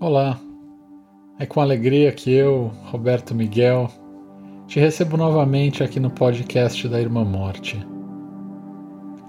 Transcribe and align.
Olá, 0.00 0.38
é 1.40 1.44
com 1.44 1.60
alegria 1.60 2.12
que 2.12 2.32
eu, 2.32 2.70
Roberto 2.84 3.34
Miguel, 3.34 3.90
te 4.68 4.78
recebo 4.78 5.16
novamente 5.16 5.82
aqui 5.82 5.98
no 5.98 6.08
podcast 6.08 6.86
da 6.86 7.00
Irmã 7.00 7.24
Morte. 7.24 7.84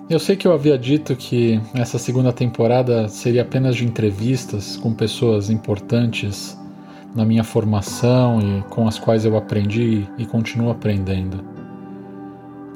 Eu 0.07 0.19
sei 0.19 0.35
que 0.35 0.47
eu 0.47 0.53
havia 0.53 0.77
dito 0.77 1.15
que 1.15 1.59
essa 1.73 1.97
segunda 1.97 2.31
temporada 2.31 3.09
seria 3.09 3.41
apenas 3.41 3.75
de 3.77 3.83
entrevistas 3.83 4.77
com 4.77 4.93
pessoas 4.93 5.49
importantes 5.49 6.55
na 7.15 7.25
minha 7.25 7.43
formação 7.43 8.39
e 8.39 8.61
com 8.69 8.87
as 8.87 8.99
quais 8.99 9.25
eu 9.25 9.35
aprendi 9.35 10.07
e 10.19 10.25
continuo 10.27 10.69
aprendendo. 10.69 11.43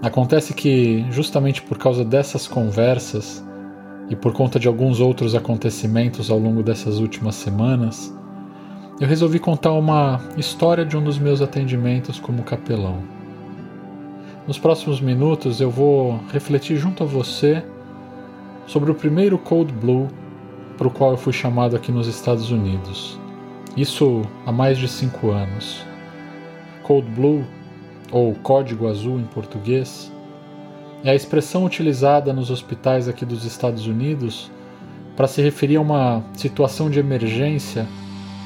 Acontece 0.01 0.55
que, 0.55 1.05
justamente 1.11 1.61
por 1.61 1.77
causa 1.77 2.03
dessas 2.03 2.47
conversas, 2.47 3.45
e 4.09 4.15
por 4.15 4.33
conta 4.33 4.59
de 4.59 4.67
alguns 4.67 4.99
outros 4.99 5.35
acontecimentos 5.35 6.29
ao 6.29 6.37
longo 6.37 6.61
dessas 6.61 6.99
últimas 6.99 7.35
semanas, 7.35 8.13
eu 8.99 9.07
resolvi 9.07 9.39
contar 9.39 9.73
uma 9.73 10.21
história 10.37 10.85
de 10.85 10.95
um 10.95 11.03
dos 11.03 11.17
meus 11.17 11.41
atendimentos 11.41 12.19
como 12.19 12.43
capelão. 12.43 12.99
Nos 14.47 14.59
próximos 14.59 15.01
minutos 15.01 15.59
eu 15.59 15.71
vou 15.71 16.19
refletir 16.31 16.77
junto 16.77 17.03
a 17.03 17.05
você 17.05 17.63
sobre 18.67 18.91
o 18.91 18.95
primeiro 18.95 19.37
Cold 19.37 19.73
Blue 19.73 20.07
para 20.77 20.87
o 20.87 20.91
qual 20.91 21.11
eu 21.11 21.17
fui 21.17 21.33
chamado 21.33 21.75
aqui 21.75 21.91
nos 21.91 22.07
Estados 22.07 22.51
Unidos. 22.51 23.19
Isso 23.75 24.21
há 24.45 24.51
mais 24.51 24.77
de 24.77 24.87
cinco 24.87 25.31
anos. 25.31 25.83
Cold 26.83 27.09
Blue, 27.11 27.43
ou 28.11 28.35
Código 28.35 28.87
Azul 28.87 29.19
em 29.19 29.23
português, 29.23 30.12
é 31.03 31.11
a 31.11 31.15
expressão 31.15 31.65
utilizada 31.65 32.31
nos 32.31 32.49
hospitais 32.49 33.09
aqui 33.09 33.25
dos 33.25 33.43
Estados 33.43 33.85
Unidos 33.87 34.49
para 35.17 35.27
se 35.27 35.41
referir 35.41 35.75
a 35.75 35.81
uma 35.81 36.23
situação 36.33 36.89
de 36.89 36.99
emergência 36.99 37.85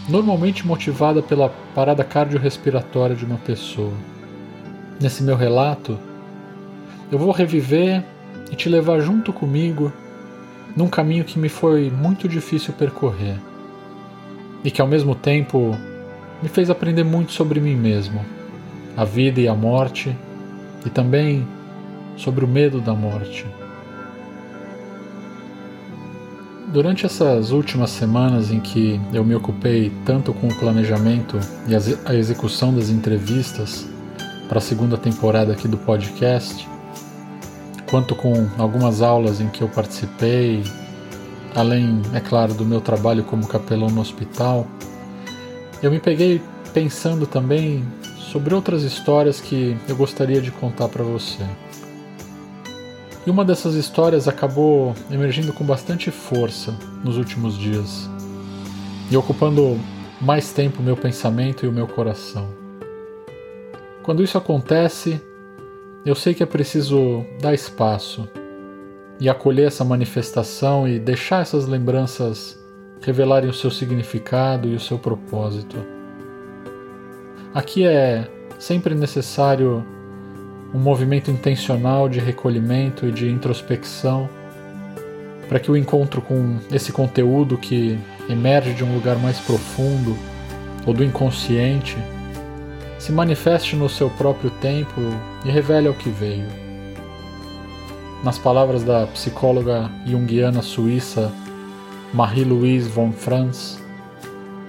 normalmente 0.10 0.66
motivada 0.66 1.22
pela 1.22 1.50
parada 1.76 2.04
cardiorrespiratória 2.04 3.16
de 3.16 3.26
uma 3.26 3.38
pessoa. 3.38 3.94
Nesse 5.00 5.22
meu 5.22 5.36
relato, 5.36 6.00
eu 7.12 7.20
vou 7.20 7.32
reviver 7.32 8.04
e 8.52 8.56
te 8.56 8.70
levar 8.70 9.02
junto 9.02 9.32
comigo 9.32 9.94
num 10.76 10.88
caminho 10.88 11.24
que 11.24 11.38
me 11.38 11.50
foi 11.50 11.92
muito 11.92 12.28
difícil 12.28 12.74
percorrer 12.74 13.38
e 14.64 14.72
que 14.72 14.82
ao 14.82 14.88
mesmo 14.88 15.14
tempo 15.14 15.78
me 16.42 16.50
fez 16.50 16.70
aprender 16.70 17.04
muito 17.04 17.32
sobre 17.32 17.60
mim 17.60 17.76
mesmo, 17.76 18.24
a 18.96 19.04
vida 19.04 19.40
e 19.40 19.48
a 19.48 19.54
morte, 19.54 20.16
e 20.86 20.90
também 20.90 21.46
sobre 22.18 22.44
o 22.44 22.48
medo 22.48 22.82
da 22.82 22.94
morte. 22.94 23.46
Durante 26.68 27.06
essas 27.06 27.52
últimas 27.52 27.92
semanas 27.92 28.52
em 28.52 28.60
que 28.60 29.00
eu 29.14 29.24
me 29.24 29.34
ocupei 29.34 29.92
tanto 30.04 30.34
com 30.34 30.48
o 30.48 30.56
planejamento 30.56 31.40
e 31.66 31.74
a 32.06 32.14
execução 32.14 32.74
das 32.74 32.90
entrevistas 32.90 33.88
para 34.50 34.58
a 34.58 34.62
segunda 34.62 34.98
temporada 34.98 35.54
aqui 35.54 35.68
do 35.68 35.78
podcast, 35.78 36.68
quanto 37.90 38.16
com 38.16 38.50
algumas 38.58 39.02
aulas 39.02 39.40
em 39.40 39.48
que 39.48 39.62
eu 39.62 39.70
participei, 39.70 40.62
além, 41.56 42.02
é 42.14 42.20
claro, 42.20 42.54
do 42.54 42.66
meu 42.66 42.82
trabalho 42.82 43.24
como 43.24 43.48
capelão 43.48 43.90
no 43.90 44.02
hospital, 44.02 44.68
eu 45.82 45.90
me 45.90 46.00
peguei 46.00 46.42
pensando 46.74 47.26
também 47.26 47.86
sobre 48.32 48.54
outras 48.54 48.84
histórias 48.84 49.40
que 49.40 49.78
eu 49.88 49.96
gostaria 49.96 50.42
de 50.42 50.52
contar 50.52 50.90
para 50.90 51.04
você. 51.04 51.46
E 53.28 53.30
uma 53.30 53.44
dessas 53.44 53.76
histórias 53.76 54.26
acabou 54.26 54.96
emergindo 55.12 55.52
com 55.52 55.66
bastante 55.66 56.10
força 56.10 56.74
nos 57.04 57.18
últimos 57.18 57.58
dias 57.58 58.10
e 59.12 59.18
ocupando 59.18 59.78
mais 60.22 60.54
tempo 60.54 60.80
o 60.80 60.84
meu 60.84 60.96
pensamento 60.96 61.66
e 61.66 61.68
o 61.68 61.72
meu 61.74 61.86
coração. 61.88 62.48
Quando 64.02 64.24
isso 64.24 64.38
acontece, 64.38 65.22
eu 66.06 66.16
sei 66.16 66.34
que 66.34 66.42
é 66.42 66.46
preciso 66.46 67.26
dar 67.42 67.54
espaço 67.54 68.30
e 69.20 69.28
acolher 69.28 69.68
essa 69.68 69.84
manifestação 69.84 70.88
e 70.88 70.98
deixar 70.98 71.42
essas 71.42 71.68
lembranças 71.68 72.58
revelarem 73.02 73.50
o 73.50 73.54
seu 73.54 73.70
significado 73.70 74.70
e 74.70 74.76
o 74.76 74.80
seu 74.80 74.98
propósito. 74.98 75.76
Aqui 77.54 77.86
é 77.86 78.26
sempre 78.58 78.96
necessário 78.96 79.86
um 80.74 80.80
movimento 80.80 81.32
intencional 81.32 82.10
de 82.10 82.20
recolhimento 82.20 83.06
e 83.06 83.12
de 83.12 83.30
introspecção, 83.30 84.30
para 85.48 85.60
que 85.60 85.72
o 85.72 85.78
encontro 85.78 86.22
com 86.22 86.58
esse 86.72 86.92
conteúdo 86.92 87.58
que 87.58 87.98
emerge 88.30 88.74
de 88.74 88.84
um 88.84 88.94
lugar 88.94 89.18
mais 89.18 89.40
profundo 89.40 90.18
ou 90.86 90.94
do 90.94 91.04
inconsciente 91.04 91.98
se 93.00 93.12
manifeste 93.12 93.76
no 93.76 93.88
seu 93.88 94.10
próprio 94.10 94.50
tempo 94.50 95.02
e 95.46 95.50
revele 95.50 95.88
ao 95.88 95.94
que 95.94 96.10
veio. 96.10 96.48
Nas 98.24 98.38
palavras 98.38 98.84
da 98.84 99.06
psicóloga 99.08 99.90
junguiana 100.06 100.62
suíça 100.62 101.32
Marie-Louise 102.14 102.90
von 102.90 103.12
Franz, 103.12 103.80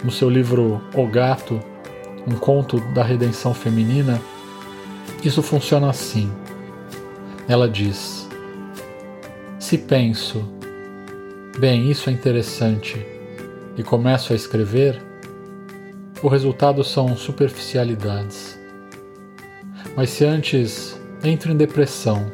no 0.04 0.10
seu 0.10 0.28
livro 0.28 0.80
O 0.94 1.06
Gato, 1.06 1.60
um 2.26 2.34
conto 2.34 2.78
da 2.92 3.02
redenção 3.02 3.54
feminina, 3.54 4.20
isso 5.22 5.42
funciona 5.42 5.90
assim. 5.90 6.30
Ela 7.48 7.68
diz: 7.68 8.28
Se 9.58 9.78
penso, 9.78 10.44
bem, 11.58 11.90
isso 11.90 12.08
é 12.08 12.12
interessante, 12.12 13.04
e 13.76 13.82
começo 13.82 14.32
a 14.32 14.36
escrever, 14.36 15.02
o 16.22 16.28
resultado 16.28 16.82
são 16.84 17.16
superficialidades. 17.16 18.58
Mas 19.96 20.10
se 20.10 20.24
antes 20.24 21.00
entro 21.24 21.52
em 21.52 21.56
depressão 21.56 22.30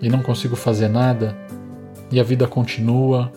e 0.00 0.08
não 0.08 0.22
consigo 0.22 0.56
fazer 0.56 0.88
nada, 0.88 1.36
e 2.10 2.18
a 2.18 2.22
vida 2.22 2.46
continua, 2.46 3.32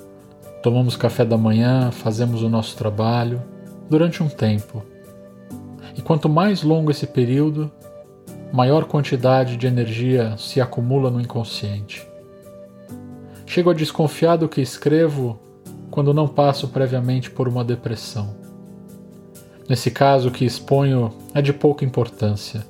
tomamos 0.61 0.95
café 0.95 1.23
da 1.23 1.37
manhã, 1.37 1.91
fazemos 1.91 2.41
o 2.41 2.49
nosso 2.49 2.75
trabalho, 2.75 3.41
durante 3.89 4.23
um 4.23 4.29
tempo. 4.29 4.83
E 5.95 6.01
quanto 6.01 6.27
mais 6.27 6.63
longo 6.63 6.89
esse 6.89 7.05
período, 7.05 7.71
maior 8.53 8.85
quantidade 8.85 9.57
de 9.57 9.65
energia 9.65 10.37
se 10.37 10.61
acumula 10.61 11.09
no 11.09 11.19
inconsciente. 11.19 12.07
Chego 13.47 13.71
a 13.71 13.73
desconfiar 13.73 14.35
do 14.35 14.47
que 14.47 14.61
escrevo 14.61 15.39
quando 15.89 16.13
não 16.13 16.27
passo 16.27 16.67
previamente 16.67 17.31
por 17.31 17.47
uma 17.47 17.63
depressão. 17.65 18.37
Nesse 19.67 19.89
caso, 19.89 20.29
o 20.29 20.31
que 20.31 20.45
exponho 20.45 21.11
é 21.33 21.41
de 21.41 21.51
pouca 21.51 21.83
importância, 21.83 22.63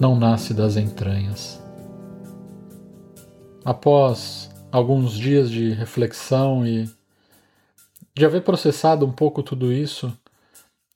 não 0.00 0.16
nasce 0.18 0.54
das 0.54 0.78
entranhas. 0.78 1.62
Após 3.62 4.50
alguns 4.72 5.12
dias 5.12 5.50
de 5.50 5.74
reflexão 5.74 6.66
e 6.66 6.88
de 8.14 8.24
haver 8.24 8.42
processado 8.42 9.04
um 9.04 9.12
pouco 9.12 9.42
tudo 9.42 9.70
isso, 9.70 10.10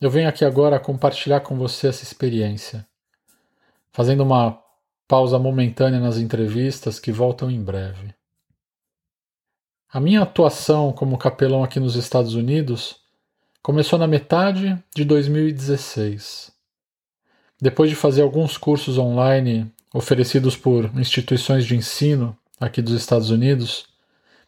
eu 0.01 0.09
venho 0.09 0.29
aqui 0.29 0.43
agora 0.43 0.81
compartilhar 0.81 1.41
com 1.41 1.55
você 1.59 1.89
essa 1.89 2.03
experiência 2.03 2.89
fazendo 3.93 4.23
uma 4.23 4.59
pausa 5.09 5.39
momentânea 5.39 5.99
nas 5.99 6.19
entrevistas 6.19 7.01
que 7.01 7.11
voltam 7.11 7.51
em 7.51 7.63
breve. 7.63 8.15
A 9.93 9.99
minha 9.99 10.23
atuação 10.23 10.93
como 10.93 11.19
capelão 11.19 11.65
aqui 11.65 11.81
nos 11.81 11.97
Estados 11.97 12.35
Unidos 12.35 12.97
começou 13.61 13.99
na 13.99 14.07
metade 14.07 14.79
de 14.95 15.05
2016. 15.05 16.53
Depois 17.61 17.91
de 17.91 17.97
fazer 17.97 18.23
alguns 18.23 18.57
cursos 18.57 18.99
online 18.99 19.71
oferecidos 19.93 20.57
por 20.57 20.85
instituições 20.99 21.67
de 21.67 21.77
ensino 21.77 22.37
aqui 22.61 22.81
dos 22.81 22.95
Estados 22.95 23.31
Unidos 23.31 23.87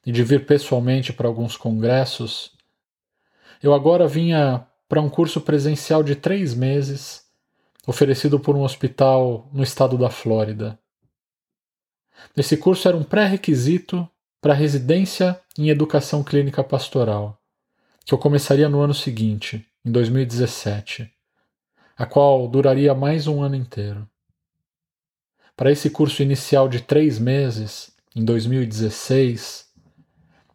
e 0.06 0.12
de 0.12 0.22
vir 0.22 0.46
pessoalmente 0.46 1.12
para 1.12 1.26
alguns 1.26 1.56
congressos, 1.56 2.52
eu 3.60 3.74
agora 3.74 4.06
vinha 4.06 4.64
para 4.88 5.00
um 5.00 5.08
curso 5.08 5.40
presencial 5.40 6.02
de 6.02 6.14
três 6.14 6.54
meses 6.54 7.21
oferecido 7.86 8.38
por 8.38 8.56
um 8.56 8.62
hospital 8.62 9.48
no 9.52 9.62
estado 9.62 9.98
da 9.98 10.08
Flórida. 10.08 10.78
Esse 12.36 12.56
curso 12.56 12.86
era 12.86 12.96
um 12.96 13.02
pré-requisito 13.02 14.08
para 14.40 14.54
residência 14.54 15.40
em 15.58 15.68
educação 15.68 16.22
clínica 16.22 16.62
pastoral, 16.62 17.40
que 18.04 18.14
eu 18.14 18.18
começaria 18.18 18.68
no 18.68 18.80
ano 18.80 18.94
seguinte, 18.94 19.66
em 19.84 19.90
2017, 19.90 21.10
a 21.96 22.06
qual 22.06 22.46
duraria 22.48 22.94
mais 22.94 23.26
um 23.26 23.42
ano 23.42 23.56
inteiro. 23.56 24.08
Para 25.56 25.70
esse 25.70 25.90
curso 25.90 26.22
inicial 26.22 26.68
de 26.68 26.80
três 26.80 27.18
meses, 27.18 27.92
em 28.14 28.24
2016, 28.24 29.66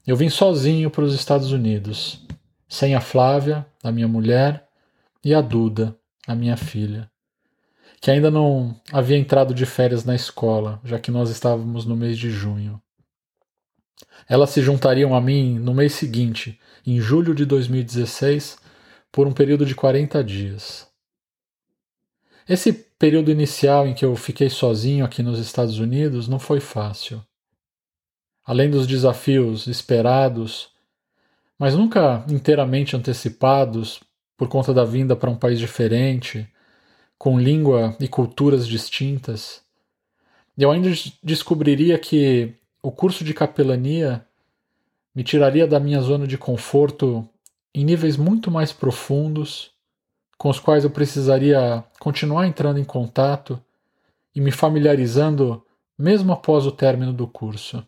eu 0.05 0.15
vim 0.15 0.29
sozinho 0.29 0.89
para 0.89 1.03
os 1.03 1.13
Estados 1.13 1.51
Unidos, 1.51 2.25
sem 2.67 2.95
a 2.95 3.01
Flávia, 3.01 3.65
a 3.83 3.91
minha 3.91 4.07
mulher, 4.07 4.67
e 5.23 5.33
a 5.33 5.41
Duda, 5.41 5.95
a 6.25 6.33
minha 6.33 6.55
filha 6.55 7.09
que 7.99 8.11
ainda 8.11 8.29
não 8.29 8.79
havia 8.91 9.17
entrado 9.17 9.53
de 9.53 9.65
férias 9.65 10.05
na 10.05 10.15
escola, 10.15 10.79
já 10.83 10.99
que 10.99 11.11
nós 11.11 11.29
estávamos 11.29 11.85
no 11.85 11.95
mês 11.95 12.17
de 12.17 12.29
junho. 12.29 12.81
Elas 14.29 14.51
se 14.51 14.61
juntariam 14.61 15.15
a 15.15 15.21
mim 15.21 15.57
no 15.57 15.73
mês 15.73 15.93
seguinte, 15.93 16.59
em 16.85 16.99
julho 16.99 17.33
de 17.33 17.45
2016, 17.45 18.57
por 19.11 19.27
um 19.27 19.33
período 19.33 19.65
de 19.65 19.73
40 19.73 20.23
dias. 20.23 20.87
Esse 22.47 22.71
período 22.71 23.31
inicial 23.31 23.87
em 23.87 23.93
que 23.93 24.05
eu 24.05 24.15
fiquei 24.15 24.49
sozinho 24.49 25.03
aqui 25.03 25.21
nos 25.21 25.39
Estados 25.39 25.79
Unidos 25.79 26.27
não 26.27 26.39
foi 26.39 26.59
fácil. 26.59 27.21
Além 28.45 28.69
dos 28.69 28.87
desafios 28.87 29.67
esperados, 29.67 30.69
mas 31.59 31.75
nunca 31.75 32.23
inteiramente 32.29 32.95
antecipados 32.95 33.99
por 34.37 34.47
conta 34.47 34.73
da 34.73 34.85
vinda 34.85 35.15
para 35.15 35.29
um 35.29 35.35
país 35.35 35.59
diferente, 35.59 36.47
com 37.17 37.39
língua 37.39 37.95
e 37.99 38.07
culturas 38.07 38.67
distintas, 38.67 39.61
eu 40.57 40.71
ainda 40.71 40.89
descobriria 41.21 41.97
que 41.99 42.53
o 42.81 42.91
curso 42.91 43.23
de 43.23 43.33
capelania 43.33 44.25
me 45.13 45.23
tiraria 45.23 45.67
da 45.67 45.79
minha 45.79 46.01
zona 46.01 46.27
de 46.27 46.37
conforto 46.37 47.27
em 47.73 47.83
níveis 47.83 48.17
muito 48.17 48.49
mais 48.49 48.71
profundos 48.71 49.71
com 50.37 50.49
os 50.49 50.59
quais 50.59 50.83
eu 50.83 50.89
precisaria 50.89 51.83
continuar 51.99 52.47
entrando 52.47 52.79
em 52.79 52.83
contato 52.83 53.59
e 54.33 54.39
me 54.39 54.51
familiarizando 54.51 55.63
mesmo 55.97 56.31
após 56.31 56.65
o 56.65 56.71
término 56.71 57.11
do 57.11 57.27
curso. 57.27 57.85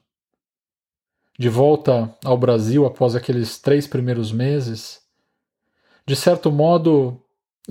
De 1.38 1.48
volta 1.48 2.14
ao 2.26 2.38
Brasil 2.38 2.86
após 2.86 3.16
aqueles 3.16 3.60
três 3.60 3.88
primeiros 3.88 4.32
meses, 4.32 5.02
de 6.06 6.16
certo 6.16 6.52
modo 6.52 7.22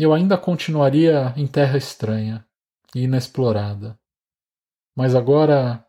eu 0.04 0.14
ainda 0.14 0.38
continuaria 0.38 1.34
em 1.36 1.46
terra 1.46 1.76
estranha 1.76 2.44
e 2.94 3.02
inexplorada, 3.02 3.98
mas 4.94 5.14
agora 5.14 5.84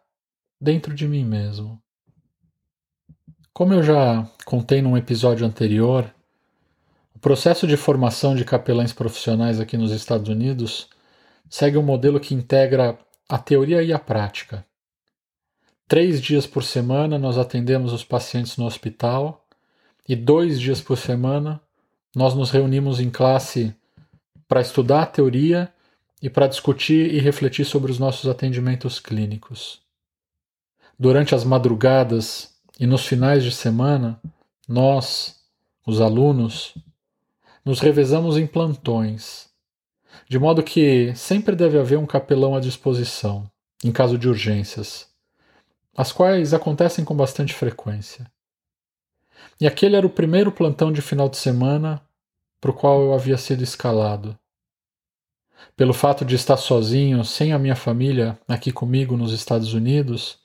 dentro 0.59 0.95
de 0.95 1.07
mim 1.07 1.23
mesmo. 1.23 1.81
Como 3.53 3.73
eu 3.73 3.83
já 3.83 4.27
contei 4.45 4.81
num 4.81 4.97
episódio 4.97 5.45
anterior, 5.45 6.11
o 7.15 7.19
processo 7.19 7.67
de 7.67 7.77
formação 7.77 8.35
de 8.35 8.44
capelães 8.44 8.94
profissionais 8.94 9.59
aqui 9.59 9.77
nos 9.77 9.91
Estados 9.91 10.27
Unidos 10.27 10.89
segue 11.50 11.77
um 11.77 11.83
modelo 11.83 12.19
que 12.19 12.33
integra 12.33 12.97
a 13.27 13.38
teoria 13.38 13.83
e 13.83 13.94
a 13.94 14.00
prática. 14.00 14.65
Três 15.88 16.21
dias 16.21 16.47
por 16.47 16.63
semana 16.63 17.19
nós 17.19 17.38
atendemos 17.38 17.94
os 17.94 18.03
pacientes 18.03 18.57
no 18.57 18.65
hospital 18.65 19.45
e 20.07 20.15
dois 20.15 20.59
dias 20.59 20.81
por 20.81 20.97
semana 20.97 21.62
nós 22.15 22.33
nos 22.33 22.50
reunimos 22.50 23.00
em 23.00 23.09
classe 23.09 23.75
para 24.50 24.62
estudar 24.62 25.04
a 25.04 25.06
teoria 25.06 25.72
e 26.19 26.28
para 26.28 26.48
discutir 26.48 27.13
e 27.13 27.19
refletir 27.19 27.63
sobre 27.63 27.92
os 27.92 28.00
nossos 28.00 28.28
atendimentos 28.28 29.00
clínicos. 29.00 29.80
Durante 30.98 31.36
as 31.36 31.44
madrugadas 31.44 32.56
e 32.80 32.88
nos 32.88 33.06
finais 33.06 33.44
de 33.44 33.51
semana, 33.51 34.19
nós, 34.68 35.40
os 35.86 36.01
alunos, 36.01 36.74
nos 37.63 37.80
revezamos 37.80 38.38
em 38.38 38.48
plantões, 38.48 39.48
de 40.28 40.40
modo 40.40 40.63
que 40.63 41.13
sempre 41.16 41.56
deve 41.56 41.78
haver 41.78 42.00
um 42.00 42.07
capelão 42.07 42.56
à 42.56 42.60
disposição, 42.60 43.50
em 43.84 43.92
caso 43.92 44.18
de 44.18 44.28
urgências, 44.28 45.07
as 45.96 46.12
quais 46.12 46.56
acontecem 46.56 47.06
com 47.06 47.16
bastante 47.16 47.54
frequência. 47.54 48.25
E 49.62 49.68
aquele 49.68 49.96
era 49.96 50.07
o 50.07 50.10
primeiro 50.10 50.51
plantão 50.51 50.92
de 50.92 51.04
final 51.04 51.30
de 51.30 51.38
semana 51.38 52.01
para 52.59 52.71
o 52.71 52.73
qual 52.73 53.01
eu 53.01 53.13
havia 53.13 53.38
sido 53.38 53.63
escalado. 53.63 54.38
Pelo 55.75 55.94
fato 55.94 56.23
de 56.23 56.35
estar 56.35 56.57
sozinho, 56.57 57.23
sem 57.25 57.53
a 57.53 57.59
minha 57.59 57.75
família 57.75 58.39
aqui 58.47 58.71
comigo 58.71 59.17
nos 59.17 59.33
Estados 59.33 59.73
Unidos, 59.73 60.38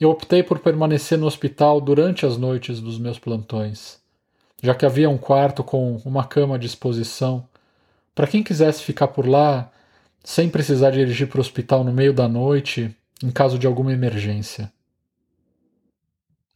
eu 0.00 0.10
optei 0.10 0.42
por 0.42 0.58
permanecer 0.58 1.18
no 1.18 1.26
hospital 1.26 1.80
durante 1.80 2.26
as 2.26 2.36
noites 2.36 2.80
dos 2.80 2.98
meus 2.98 3.18
plantões 3.18 4.02
já 4.64 4.74
que 4.74 4.86
havia 4.86 5.10
um 5.10 5.18
quarto 5.18 5.62
com 5.62 5.96
uma 6.06 6.24
cama 6.24 6.54
à 6.54 6.58
disposição 6.58 7.46
para 8.14 8.26
quem 8.26 8.42
quisesse 8.42 8.82
ficar 8.82 9.08
por 9.08 9.28
lá 9.28 9.70
sem 10.22 10.48
precisar 10.48 10.90
dirigir 10.90 11.28
para 11.28 11.36
o 11.36 11.40
hospital 11.42 11.84
no 11.84 11.92
meio 11.92 12.14
da 12.14 12.26
noite 12.26 12.96
em 13.22 13.30
caso 13.30 13.58
de 13.58 13.66
alguma 13.66 13.92
emergência. 13.92 14.72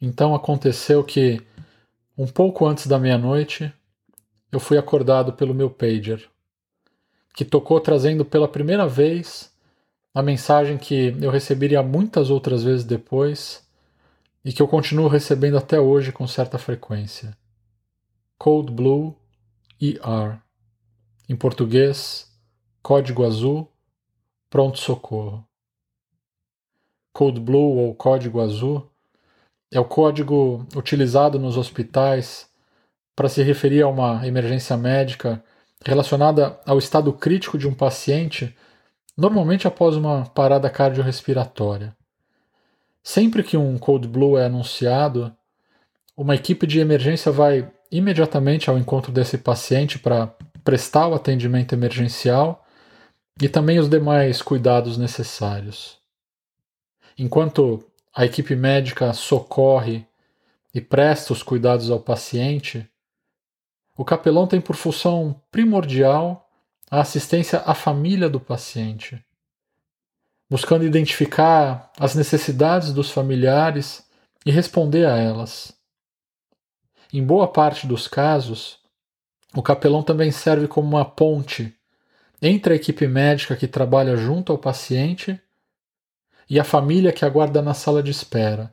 Então 0.01 0.35
aconteceu 0.35 1.05
que, 1.05 1.43
um 2.17 2.27
pouco 2.27 2.67
antes 2.67 2.87
da 2.87 2.99
meia-noite, 2.99 3.71
eu 4.51 4.59
fui 4.59 4.79
acordado 4.79 5.33
pelo 5.33 5.55
meu 5.55 5.71
pager, 5.71 6.29
que 7.35 7.45
tocou 7.45 7.81
trazendo 7.81 8.25
pela 8.25 8.49
primeira 8.49 8.87
vez 8.87 9.53
a 10.15 10.23
mensagem 10.23 10.79
que 10.79 11.15
eu 11.21 11.31
receberia 11.31 11.83
muitas 11.83 12.31
outras 12.31 12.63
vezes 12.63 12.85
depois 12.85 13.67
e 14.45 14.53
que 14.53 14.63
eu 14.63 14.69
continuo 14.69 15.09
recebendo 15.09 15.59
até 15.59 15.79
hoje 15.79 16.11
com 16.11 16.27
certa 16.27 16.59
frequência. 16.59 17.37
Code 18.39 18.73
Blue 18.73 19.15
ER. 19.81 20.41
Em 21.29 21.37
português, 21.37 22.33
Código 22.83 23.25
Azul, 23.25 23.71
Pronto 24.49 24.79
Socorro. 24.79 25.45
Code 27.13 27.41
Blue 27.41 27.77
ou 27.77 27.95
Código 27.95 28.41
Azul 28.41 28.91
é 29.71 29.79
o 29.79 29.85
código 29.85 30.67
utilizado 30.75 31.39
nos 31.39 31.57
hospitais 31.57 32.49
para 33.19 33.29
se 33.29 33.43
referir 33.43 33.83
a 33.83 33.89
uma 33.89 34.25
emergência 34.25 34.77
médica 34.77 35.43
relacionada 35.85 36.57
ao 36.65 36.79
estado 36.79 37.13
crítico 37.13 37.59
de 37.59 37.67
um 37.67 37.75
paciente, 37.75 38.57
normalmente 39.17 39.67
após 39.67 39.97
uma 39.97 40.27
parada 40.27 40.71
cardiorrespiratória. 40.71 41.97
Sempre 43.03 43.43
que 43.43 43.57
um 43.57 43.77
Code 43.77 44.07
Blue 44.07 44.39
é 44.39 44.45
anunciado, 44.45 45.35
uma 46.17 46.37
equipe 46.37 46.65
de 46.65 46.79
emergência 46.79 47.33
vai 47.33 47.69
imediatamente 47.91 48.71
ao 48.71 48.79
encontro 48.79 49.11
desse 49.11 49.37
paciente 49.37 49.99
para 49.99 50.33
prestar 50.63 51.09
o 51.09 51.15
atendimento 51.15 51.73
emergencial 51.73 52.65
e 53.43 53.49
também 53.49 53.81
os 53.81 53.89
demais 53.89 54.41
cuidados 54.41 54.97
necessários. 54.97 55.99
Enquanto 57.19 57.85
a 58.15 58.25
equipe 58.25 58.55
médica 58.55 59.13
socorre 59.13 60.07
e 60.73 60.81
presta 60.81 61.33
os 61.33 61.43
cuidados 61.43 61.91
ao 61.91 61.99
paciente, 61.99 62.89
o 63.99 64.05
capelão 64.05 64.47
tem 64.47 64.61
por 64.61 64.77
função 64.77 65.43
primordial 65.51 66.49
a 66.89 67.01
assistência 67.01 67.65
à 67.67 67.75
família 67.75 68.31
do 68.31 68.39
paciente, 68.39 69.21
buscando 70.49 70.85
identificar 70.85 71.91
as 71.99 72.15
necessidades 72.15 72.93
dos 72.93 73.11
familiares 73.11 74.09
e 74.47 74.53
responder 74.53 75.05
a 75.05 75.17
elas. 75.17 75.77
Em 77.13 77.27
boa 77.27 77.49
parte 77.49 77.89
dos 77.89 78.07
casos, 78.07 78.79
o 79.53 79.63
capelão 79.65 80.05
também 80.05 80.31
serve 80.31 80.69
como 80.69 80.87
uma 80.87 81.05
ponte 81.05 81.75
entre 82.41 82.75
a 82.75 82.77
equipe 82.77 83.05
médica 83.09 83.57
que 83.57 83.67
trabalha 83.67 84.17
junto 84.17 84.53
ao 84.53 84.59
paciente 84.59 85.41
e 86.49 86.61
a 86.61 86.65
família 86.65 87.13
que 87.13 87.25
aguarda 87.25 87.61
na 87.61 87.75
sala 87.75 88.01
de 88.01 88.13
espera, 88.13 88.73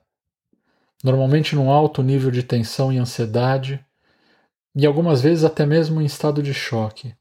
normalmente 1.03 1.55
num 1.55 1.71
alto 1.71 2.03
nível 2.03 2.29
de 2.29 2.43
tensão 2.43 2.93
e 2.93 2.99
ansiedade, 2.99 3.84
e 4.75 4.85
algumas 4.85 5.21
vezes 5.21 5.43
até 5.43 5.65
mesmo 5.65 6.01
em 6.01 6.05
estado 6.05 6.43
de 6.43 6.53
choque, 6.53 7.15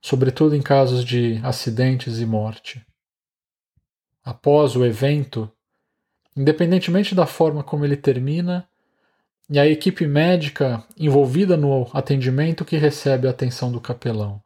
sobretudo 0.00 0.56
em 0.56 0.60
casos 0.60 1.04
de 1.04 1.40
acidentes 1.44 2.18
e 2.18 2.26
morte. 2.26 2.84
Após 4.24 4.74
o 4.74 4.84
evento, 4.84 5.50
independentemente 6.36 7.14
da 7.14 7.26
forma 7.26 7.62
como 7.62 7.84
ele 7.84 7.96
termina, 7.96 8.68
e 9.48 9.58
a 9.58 9.66
equipe 9.66 10.06
médica 10.06 10.82
envolvida 10.96 11.56
no 11.56 11.88
atendimento 11.92 12.64
que 12.64 12.76
recebe 12.76 13.28
a 13.28 13.30
atenção 13.30 13.70
do 13.70 13.80
capelão, 13.80 14.42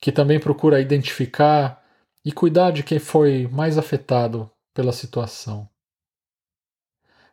que 0.00 0.12
também 0.12 0.38
procura 0.38 0.80
identificar 0.80 1.82
e 2.24 2.32
cuidar 2.32 2.70
de 2.70 2.82
quem 2.82 2.98
foi 2.98 3.46
mais 3.48 3.76
afetado 3.76 4.50
pela 4.72 4.92
situação. 4.92 5.68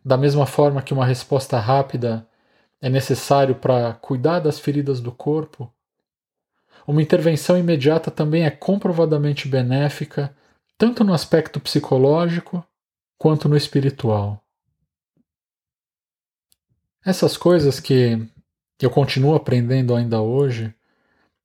Da 0.04 0.18
mesma 0.18 0.46
forma 0.46 0.82
que 0.82 0.94
uma 0.94 1.06
resposta 1.06 1.60
rápida 1.60 2.28
é 2.82 2.90
necessário 2.90 3.56
para 3.56 3.94
cuidar 3.94 4.40
das 4.40 4.60
feridas 4.60 5.00
do 5.00 5.12
corpo, 5.12 5.72
uma 6.88 7.02
intervenção 7.02 7.58
imediata 7.58 8.10
também 8.10 8.44
é 8.44 8.50
comprovadamente 8.50 9.48
benéfica, 9.48 10.36
tanto 10.78 11.04
no 11.04 11.14
aspecto 11.14 11.60
psicológico 11.60 12.66
quanto 13.18 13.48
no 13.48 13.56
espiritual. 13.56 14.44
Essas 17.06 17.38
coisas 17.38 17.80
que 17.80 18.28
eu 18.80 18.90
continuo 18.90 19.36
aprendendo 19.36 19.96
ainda 19.96 20.22
hoje 20.22 20.74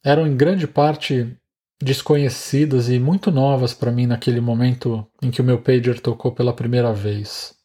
eram 0.03 0.27
em 0.27 0.37
grande 0.37 0.67
parte 0.67 1.37
desconhecidas 1.83 2.89
e 2.89 2.99
muito 2.99 3.31
novas 3.31 3.75
para 3.75 3.93
mim 3.93 4.07
naquele 4.07 4.41
momento 4.41 5.07
em 5.23 5.31
que 5.31 5.41
o 5.41 5.45
meu 5.45 5.61
pager 5.61 6.01
tocou 6.01 6.33
pela 6.33 6.55
primeira 6.55 6.93
vez. 6.93 7.56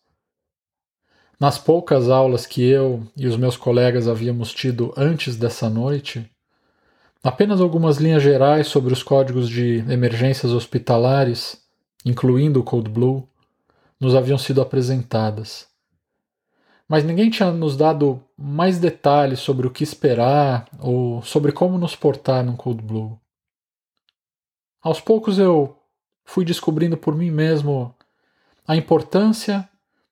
Nas 1.41 1.57
poucas 1.57 2.07
aulas 2.07 2.45
que 2.45 2.63
eu 2.63 3.05
e 3.17 3.27
os 3.27 3.35
meus 3.35 3.57
colegas 3.57 4.07
havíamos 4.07 4.53
tido 4.53 4.93
antes 4.95 5.35
dessa 5.35 5.67
noite, 5.69 6.29
apenas 7.23 7.59
algumas 7.59 7.97
linhas 7.97 8.23
gerais 8.23 8.67
sobre 8.67 8.93
os 8.93 9.01
códigos 9.01 9.49
de 9.49 9.79
emergências 9.89 10.53
hospitalares, 10.53 11.59
incluindo 12.05 12.59
o 12.59 12.63
Code 12.63 12.89
Blue, 12.91 13.27
nos 13.99 14.15
haviam 14.15 14.37
sido 14.37 14.61
apresentadas 14.61 15.71
mas 16.91 17.05
ninguém 17.05 17.29
tinha 17.29 17.49
nos 17.53 17.77
dado 17.77 18.21
mais 18.37 18.77
detalhes 18.77 19.39
sobre 19.39 19.65
o 19.65 19.71
que 19.71 19.81
esperar 19.81 20.67
ou 20.77 21.23
sobre 21.23 21.53
como 21.53 21.77
nos 21.77 21.95
portar 21.95 22.43
num 22.43 22.57
Cold 22.57 22.83
Blue. 22.83 23.17
Aos 24.81 24.99
poucos 24.99 25.39
eu 25.39 25.73
fui 26.25 26.43
descobrindo 26.43 26.97
por 26.97 27.15
mim 27.15 27.31
mesmo 27.31 27.95
a 28.67 28.75
importância 28.75 29.69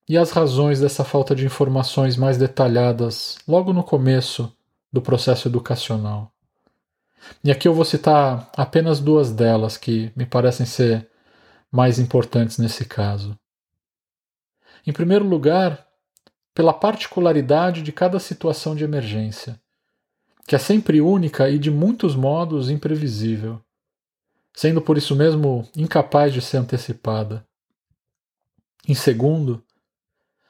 e 0.09 0.17
as 0.17 0.31
razões 0.31 0.79
dessa 0.79 1.03
falta 1.03 1.35
de 1.35 1.45
informações 1.45 2.17
mais 2.17 2.35
detalhadas 2.35 3.37
logo 3.47 3.71
no 3.71 3.83
começo 3.83 4.51
do 4.91 5.03
processo 5.03 5.47
educacional. 5.47 6.33
E 7.43 7.51
aqui 7.51 7.67
eu 7.67 7.75
vou 7.75 7.85
citar 7.85 8.51
apenas 8.57 8.99
duas 8.99 9.31
delas 9.31 9.77
que 9.77 10.11
me 10.15 10.25
parecem 10.25 10.65
ser 10.65 11.07
mais 11.71 11.99
importantes 11.99 12.57
nesse 12.57 12.85
caso. 12.85 13.37
Em 14.87 14.91
primeiro 14.91 15.25
lugar, 15.25 15.85
pela 16.55 16.73
particularidade 16.73 17.83
de 17.83 17.91
cada 17.91 18.19
situação 18.19 18.75
de 18.75 18.83
emergência, 18.83 19.61
que 20.47 20.55
é 20.55 20.59
sempre 20.59 21.01
única 21.01 21.47
e 21.51 21.59
de 21.59 21.69
muitos 21.69 22.15
modos 22.15 22.71
imprevisível, 22.71 23.61
sendo 24.55 24.81
por 24.81 24.97
isso 24.97 25.15
mesmo 25.15 25.69
incapaz 25.77 26.33
de 26.33 26.41
ser 26.41 26.57
antecipada. 26.57 27.45
Em 28.87 28.95
segundo, 28.95 29.63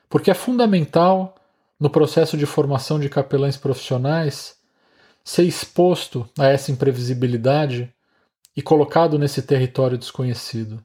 porque 0.10 0.32
é 0.32 0.34
fundamental 0.34 1.36
no 1.80 1.90
processo 1.90 2.36
de 2.36 2.46
formação 2.46 3.00
de 3.00 3.08
capelães 3.08 3.56
profissionais 3.56 4.58
ser 5.24 5.44
exposto 5.44 6.28
a 6.38 6.48
essa 6.48 6.72
imprevisibilidade 6.72 7.94
e 8.56 8.62
colocado 8.62 9.20
nesse 9.20 9.44
território 9.44 9.98
desconhecido, 9.98 10.84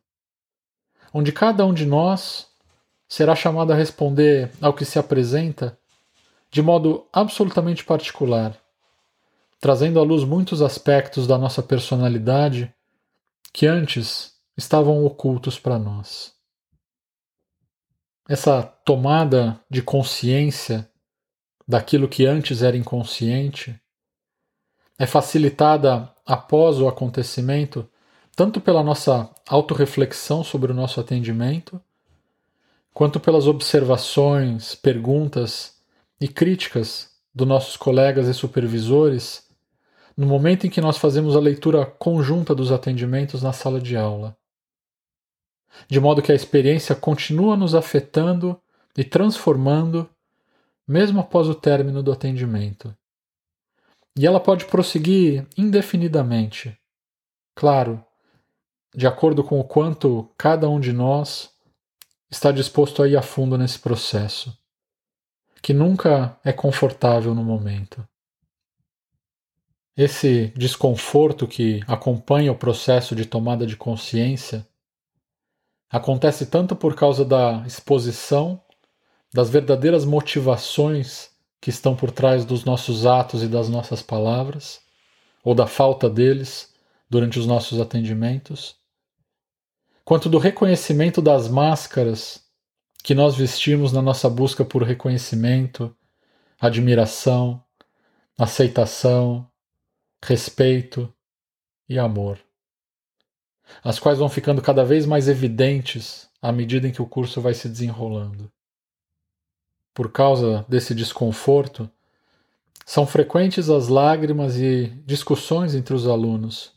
onde 1.12 1.32
cada 1.32 1.64
um 1.64 1.72
de 1.72 1.86
nós 1.86 2.48
será 3.08 3.34
chamado 3.34 3.72
a 3.72 3.76
responder 3.76 4.52
ao 4.60 4.74
que 4.74 4.84
se 4.84 4.98
apresenta 4.98 5.76
de 6.50 6.60
modo 6.60 7.06
absolutamente 7.12 7.82
particular, 7.82 8.56
trazendo 9.58 9.98
à 9.98 10.02
luz 10.02 10.22
muitos 10.22 10.60
aspectos 10.60 11.26
da 11.26 11.38
nossa 11.38 11.62
personalidade 11.62 12.72
que 13.52 13.66
antes 13.66 14.34
estavam 14.56 15.04
ocultos 15.04 15.58
para 15.58 15.78
nós 15.78 16.33
essa 18.28 18.62
tomada 18.62 19.60
de 19.68 19.82
consciência 19.82 20.88
daquilo 21.66 22.08
que 22.08 22.26
antes 22.26 22.62
era 22.62 22.76
inconsciente 22.76 23.78
é 24.98 25.06
facilitada 25.06 26.10
após 26.24 26.80
o 26.80 26.88
acontecimento 26.88 27.88
tanto 28.34 28.60
pela 28.60 28.82
nossa 28.82 29.30
autorreflexão 29.48 30.42
sobre 30.42 30.72
o 30.72 30.74
nosso 30.74 30.98
atendimento, 30.98 31.80
quanto 32.92 33.20
pelas 33.20 33.46
observações, 33.46 34.74
perguntas 34.74 35.76
e 36.20 36.26
críticas 36.26 37.10
dos 37.34 37.46
nossos 37.46 37.76
colegas 37.76 38.26
e 38.26 38.34
supervisores 38.34 39.44
no 40.16 40.26
momento 40.26 40.66
em 40.66 40.70
que 40.70 40.80
nós 40.80 40.96
fazemos 40.96 41.36
a 41.36 41.40
leitura 41.40 41.84
conjunta 41.84 42.54
dos 42.54 42.72
atendimentos 42.72 43.42
na 43.42 43.52
sala 43.52 43.80
de 43.80 43.96
aula 43.96 44.36
de 45.88 46.00
modo 46.00 46.22
que 46.22 46.32
a 46.32 46.34
experiência 46.34 46.94
continua 46.94 47.56
nos 47.56 47.74
afetando 47.74 48.60
e 48.96 49.04
transformando, 49.04 50.08
mesmo 50.86 51.20
após 51.20 51.48
o 51.48 51.54
término 51.54 52.02
do 52.02 52.12
atendimento. 52.12 52.96
E 54.16 54.26
ela 54.26 54.38
pode 54.38 54.66
prosseguir 54.66 55.46
indefinidamente. 55.56 56.76
Claro, 57.54 58.04
de 58.94 59.06
acordo 59.06 59.42
com 59.42 59.58
o 59.58 59.64
quanto 59.64 60.30
cada 60.38 60.68
um 60.68 60.78
de 60.78 60.92
nós 60.92 61.50
está 62.30 62.52
disposto 62.52 63.02
a 63.02 63.08
ir 63.08 63.16
a 63.16 63.22
fundo 63.22 63.58
nesse 63.58 63.78
processo, 63.78 64.56
que 65.60 65.72
nunca 65.72 66.38
é 66.44 66.52
confortável 66.52 67.34
no 67.34 67.44
momento. 67.44 68.06
Esse 69.96 70.52
desconforto 70.56 71.46
que 71.46 71.80
acompanha 71.86 72.50
o 72.50 72.58
processo 72.58 73.14
de 73.14 73.24
tomada 73.24 73.64
de 73.66 73.76
consciência 73.76 74.66
acontece 75.94 76.46
tanto 76.46 76.74
por 76.74 76.96
causa 76.96 77.24
da 77.24 77.62
exposição, 77.64 78.60
das 79.32 79.48
verdadeiras 79.48 80.04
motivações 80.04 81.30
que 81.60 81.70
estão 81.70 81.94
por 81.94 82.10
trás 82.10 82.44
dos 82.44 82.64
nossos 82.64 83.06
atos 83.06 83.44
e 83.44 83.46
das 83.46 83.68
nossas 83.68 84.02
palavras, 84.02 84.80
ou 85.44 85.54
da 85.54 85.68
falta 85.68 86.10
deles 86.10 86.74
durante 87.08 87.38
os 87.38 87.46
nossos 87.46 87.80
atendimentos, 87.80 88.74
quanto 90.04 90.28
do 90.28 90.36
reconhecimento 90.36 91.22
das 91.22 91.46
máscaras 91.46 92.42
que 93.04 93.14
nós 93.14 93.36
vestimos 93.36 93.92
na 93.92 94.02
nossa 94.02 94.28
busca 94.28 94.64
por 94.64 94.82
reconhecimento, 94.82 95.94
admiração, 96.60 97.62
aceitação, 98.36 99.48
respeito 100.20 101.08
e 101.88 102.00
amor 102.00 102.40
as 103.82 103.98
quais 103.98 104.18
vão 104.18 104.28
ficando 104.28 104.62
cada 104.62 104.84
vez 104.84 105.06
mais 105.06 105.28
evidentes 105.28 106.28
à 106.40 106.52
medida 106.52 106.86
em 106.86 106.92
que 106.92 107.02
o 107.02 107.06
curso 107.06 107.40
vai 107.40 107.54
se 107.54 107.68
desenrolando. 107.68 108.50
Por 109.94 110.10
causa 110.10 110.64
desse 110.68 110.94
desconforto, 110.94 111.88
são 112.84 113.06
frequentes 113.06 113.70
as 113.70 113.88
lágrimas 113.88 114.56
e 114.56 114.86
discussões 115.06 115.74
entre 115.74 115.94
os 115.94 116.06
alunos, 116.06 116.72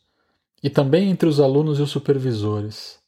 e 0.64 0.70
também 0.70 1.10
entre 1.10 1.28
os 1.28 1.40
alunos 1.40 1.80
e 1.80 1.82
os 1.82 1.92
supervisores. 1.92 3.00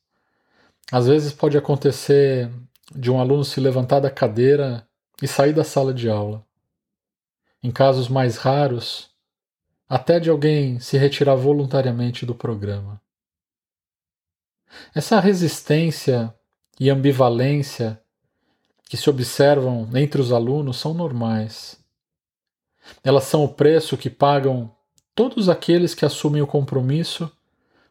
Às 0.92 1.08
vezes 1.08 1.32
pode 1.32 1.58
acontecer 1.58 2.52
de 2.94 3.12
um 3.12 3.20
aluno 3.20 3.46
se 3.46 3.60
levantar 3.60 4.00
da 4.00 4.10
cadeira 4.10 4.86
e 5.22 5.28
sair 5.28 5.54
da 5.54 5.64
sala 5.64 5.94
de 5.94 6.10
aula. 6.10 6.44
Em 7.62 7.72
casos 7.72 8.08
mais 8.10 8.38
raros, 8.38 9.10
até 9.88 10.20
de 10.20 10.30
alguém 10.30 10.80
se 10.80 10.98
retirar 10.98 11.36
voluntariamente 11.36 12.26
do 12.26 12.36
programa. 12.36 13.02
Essa 14.94 15.20
resistência 15.20 16.34
e 16.80 16.90
ambivalência 16.90 18.02
que 18.90 18.98
se 18.98 19.10
observam 19.10 19.88
entre 19.94 20.20
os 20.20 20.32
alunos 20.32 20.78
são 20.78 20.94
normais. 20.94 21.78
Elas 23.04 23.26
são 23.26 23.44
o 23.44 23.50
preço 23.50 23.98
que 23.98 24.10
pagam 24.10 24.72
todos 25.14 25.50
aqueles 25.50 25.94
que 25.94 26.06
assumem 26.06 26.42
o 26.42 26.48
compromisso 26.48 27.32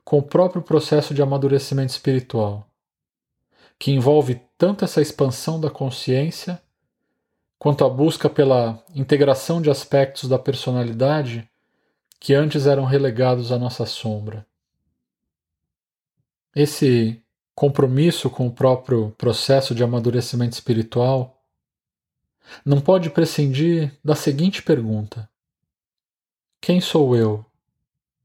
com 0.04 0.18
o 0.18 0.22
próprio 0.22 0.62
processo 0.62 1.12
de 1.12 1.20
amadurecimento 1.20 1.92
espiritual, 1.92 2.66
que 3.78 3.92
envolve 3.92 4.40
tanto 4.56 4.84
essa 4.84 5.02
expansão 5.02 5.60
da 5.60 5.70
consciência 5.70 6.60
quanto 7.58 7.84
a 7.84 7.88
busca 7.88 8.30
pela 8.30 8.82
integração 8.94 9.60
de 9.60 9.70
aspectos 9.70 10.28
da 10.28 10.38
personalidade 10.38 11.48
que 12.18 12.32
antes 12.32 12.66
eram 12.66 12.84
relegados 12.84 13.52
à 13.52 13.58
nossa 13.58 13.84
sombra. 13.84 14.47
Esse 16.60 17.22
compromisso 17.54 18.28
com 18.28 18.48
o 18.48 18.52
próprio 18.52 19.12
processo 19.12 19.72
de 19.76 19.84
amadurecimento 19.84 20.54
espiritual 20.54 21.40
não 22.64 22.80
pode 22.80 23.10
prescindir 23.10 23.96
da 24.04 24.16
seguinte 24.16 24.60
pergunta: 24.60 25.30
Quem 26.60 26.80
sou 26.80 27.14
eu 27.14 27.46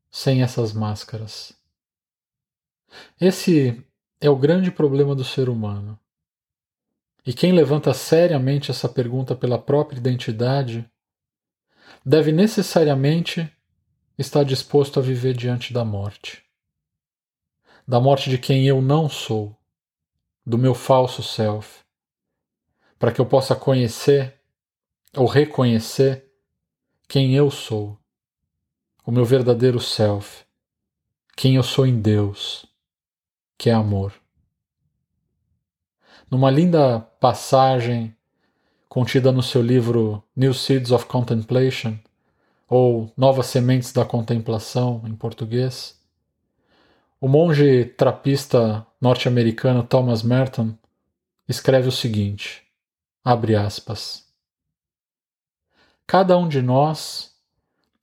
sem 0.09 0.41
essas 0.41 0.73
máscaras? 0.73 1.53
Esse 3.21 3.85
é 4.19 4.31
o 4.31 4.35
grande 4.35 4.71
problema 4.71 5.13
do 5.13 5.23
ser 5.23 5.47
humano. 5.47 5.99
E 7.23 7.33
quem 7.35 7.51
levanta 7.51 7.93
seriamente 7.93 8.71
essa 8.71 8.89
pergunta 8.89 9.35
pela 9.35 9.59
própria 9.59 9.99
identidade 9.99 10.89
deve 12.03 12.31
necessariamente 12.31 13.47
estar 14.17 14.43
disposto 14.43 14.99
a 14.99 15.03
viver 15.03 15.37
diante 15.37 15.71
da 15.71 15.85
morte 15.85 16.42
da 17.87 17.99
morte 17.99 18.29
de 18.29 18.37
quem 18.37 18.65
eu 18.65 18.81
não 18.81 19.09
sou, 19.09 19.57
do 20.45 20.57
meu 20.57 20.73
falso 20.73 21.21
self, 21.21 21.83
para 22.97 23.11
que 23.11 23.19
eu 23.19 23.25
possa 23.25 23.55
conhecer 23.55 24.39
ou 25.15 25.25
reconhecer 25.25 26.25
quem 27.07 27.35
eu 27.35 27.51
sou, 27.51 27.97
o 29.05 29.11
meu 29.11 29.25
verdadeiro 29.25 29.79
self, 29.79 30.45
quem 31.35 31.55
eu 31.55 31.63
sou 31.63 31.85
em 31.85 31.99
Deus, 31.99 32.65
que 33.57 33.69
é 33.69 33.73
amor. 33.73 34.13
Numa 36.31 36.49
linda 36.49 36.99
passagem 36.99 38.15
contida 38.87 39.31
no 39.31 39.43
seu 39.43 39.61
livro 39.61 40.23
New 40.35 40.53
Seeds 40.53 40.91
of 40.91 41.05
Contemplation, 41.05 41.97
ou 42.67 43.11
Novas 43.15 43.47
Sementes 43.47 43.91
da 43.91 44.05
Contemplação 44.05 45.03
em 45.05 45.15
português, 45.15 45.99
o 47.23 47.27
monge 47.29 47.85
trapista 47.85 48.85
norte-americano 48.99 49.81
Thomas 49.81 50.21
Merton 50.21 50.77
escreve 51.47 51.87
o 51.87 51.91
seguinte: 51.91 52.67
abre 53.23 53.55
aspas. 53.55 54.27
Cada 56.05 56.37
um 56.37 56.49
de 56.49 56.61
nós 56.61 57.33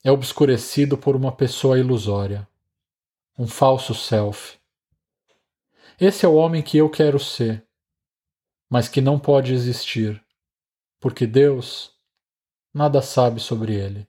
é 0.03 0.11
obscurecido 0.11 0.97
por 0.97 1.15
uma 1.15 1.31
pessoa 1.31 1.79
ilusória, 1.79 2.49
um 3.39 3.47
falso 3.47 3.95
self. 3.95 4.59
Esse 6.01 6.25
é 6.25 6.29
o 6.29 6.37
homem 6.37 6.63
que 6.63 6.79
eu 6.79 6.89
quero 6.89 7.19
ser, 7.19 7.63
mas 8.71 8.89
que 8.89 9.03
não 9.03 9.19
pode 9.19 9.53
existir, 9.53 10.19
porque 10.99 11.27
Deus 11.27 11.93
nada 12.73 13.03
sabe 13.03 13.39
sobre 13.39 13.75
ele. 13.75 14.09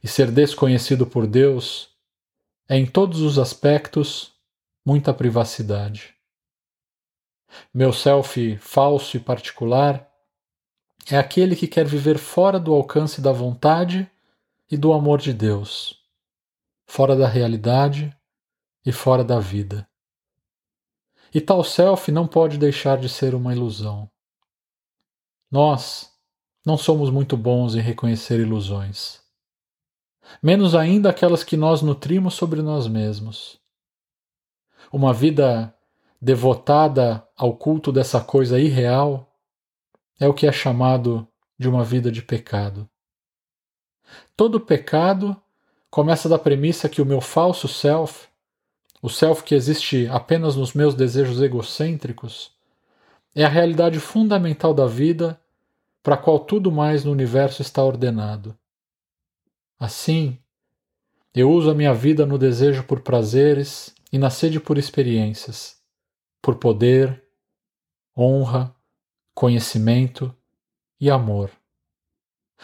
E 0.00 0.06
ser 0.06 0.30
desconhecido 0.30 1.04
por 1.04 1.26
Deus 1.26 1.92
em 2.68 2.86
todos 2.86 3.20
os 3.20 3.38
aspectos, 3.38 4.32
muita 4.84 5.12
privacidade. 5.12 6.14
Meu 7.72 7.92
self 7.92 8.56
falso 8.56 9.16
e 9.16 9.20
particular 9.20 10.10
é 11.10 11.16
aquele 11.18 11.54
que 11.54 11.68
quer 11.68 11.86
viver 11.86 12.18
fora 12.18 12.58
do 12.58 12.72
alcance 12.72 13.20
da 13.20 13.32
vontade 13.32 14.10
e 14.70 14.76
do 14.76 14.92
amor 14.92 15.20
de 15.20 15.34
Deus, 15.34 16.00
fora 16.86 17.14
da 17.14 17.28
realidade 17.28 18.16
e 18.84 18.90
fora 18.90 19.22
da 19.22 19.38
vida. 19.38 19.86
E 21.34 21.40
tal 21.40 21.62
self 21.62 22.10
não 22.10 22.26
pode 22.26 22.56
deixar 22.56 22.98
de 22.98 23.08
ser 23.08 23.34
uma 23.34 23.52
ilusão. 23.52 24.10
Nós 25.50 26.10
não 26.64 26.78
somos 26.78 27.10
muito 27.10 27.36
bons 27.36 27.74
em 27.74 27.80
reconhecer 27.80 28.40
ilusões, 28.40 29.23
menos 30.42 30.74
ainda 30.74 31.10
aquelas 31.10 31.44
que 31.44 31.56
nós 31.56 31.82
nutrimos 31.82 32.34
sobre 32.34 32.62
nós 32.62 32.86
mesmos. 32.86 33.58
Uma 34.92 35.12
vida 35.12 35.74
devotada 36.20 37.26
ao 37.36 37.56
culto 37.56 37.92
dessa 37.92 38.20
coisa 38.20 38.58
irreal 38.58 39.30
é 40.18 40.26
o 40.26 40.34
que 40.34 40.46
é 40.46 40.52
chamado 40.52 41.26
de 41.58 41.68
uma 41.68 41.84
vida 41.84 42.10
de 42.10 42.22
pecado. 42.22 42.88
Todo 44.36 44.60
pecado 44.60 45.36
começa 45.90 46.28
da 46.28 46.38
premissa 46.38 46.88
que 46.88 47.02
o 47.02 47.06
meu 47.06 47.20
falso 47.20 47.68
self, 47.68 48.26
o 49.02 49.08
self 49.08 49.42
que 49.42 49.54
existe 49.54 50.08
apenas 50.08 50.56
nos 50.56 50.72
meus 50.72 50.94
desejos 50.94 51.40
egocêntricos, 51.40 52.52
é 53.34 53.44
a 53.44 53.48
realidade 53.48 53.98
fundamental 53.98 54.72
da 54.72 54.86
vida 54.86 55.40
para 56.02 56.14
a 56.14 56.18
qual 56.18 56.38
tudo 56.38 56.70
mais 56.70 57.04
no 57.04 57.12
universo 57.12 57.62
está 57.62 57.82
ordenado. 57.82 58.56
Assim, 59.78 60.38
eu 61.34 61.50
uso 61.50 61.70
a 61.70 61.74
minha 61.74 61.92
vida 61.92 62.24
no 62.24 62.38
desejo 62.38 62.84
por 62.84 63.00
prazeres 63.00 63.94
e 64.12 64.18
na 64.18 64.30
sede 64.30 64.60
por 64.60 64.78
experiências, 64.78 65.76
por 66.40 66.56
poder, 66.56 67.24
honra, 68.16 68.74
conhecimento 69.34 70.34
e 71.00 71.10
amor. 71.10 71.50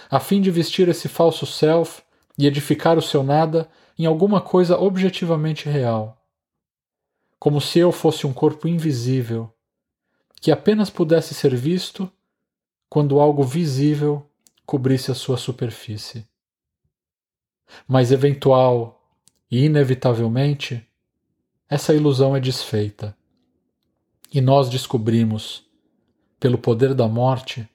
A 0.08 0.20
fim 0.20 0.40
de 0.40 0.50
vestir 0.50 0.88
esse 0.88 1.08
falso 1.08 1.44
self 1.44 2.02
e 2.38 2.46
edificar 2.46 2.96
o 2.96 3.02
seu 3.02 3.22
nada 3.22 3.68
em 3.98 4.06
alguma 4.06 4.40
coisa 4.40 4.78
objetivamente 4.78 5.68
real. 5.68 6.16
Como 7.38 7.60
se 7.60 7.80
eu 7.80 7.90
fosse 7.90 8.26
um 8.26 8.32
corpo 8.32 8.68
invisível, 8.68 9.52
que 10.40 10.52
apenas 10.52 10.88
pudesse 10.88 11.34
ser 11.34 11.54
visto 11.54 12.10
quando 12.88 13.18
algo 13.18 13.42
visível 13.42 14.24
cobrisse 14.64 15.10
a 15.10 15.14
sua 15.14 15.36
superfície. 15.36 16.29
Mas 17.86 18.12
eventual 18.12 19.02
e 19.50 19.64
inevitavelmente, 19.64 20.86
essa 21.68 21.94
ilusão 21.94 22.36
é 22.36 22.40
desfeita. 22.40 23.16
E 24.32 24.40
nós 24.40 24.68
descobrimos 24.68 25.64
pelo 26.38 26.56
poder 26.56 26.94
da 26.94 27.06
morte, 27.06 27.68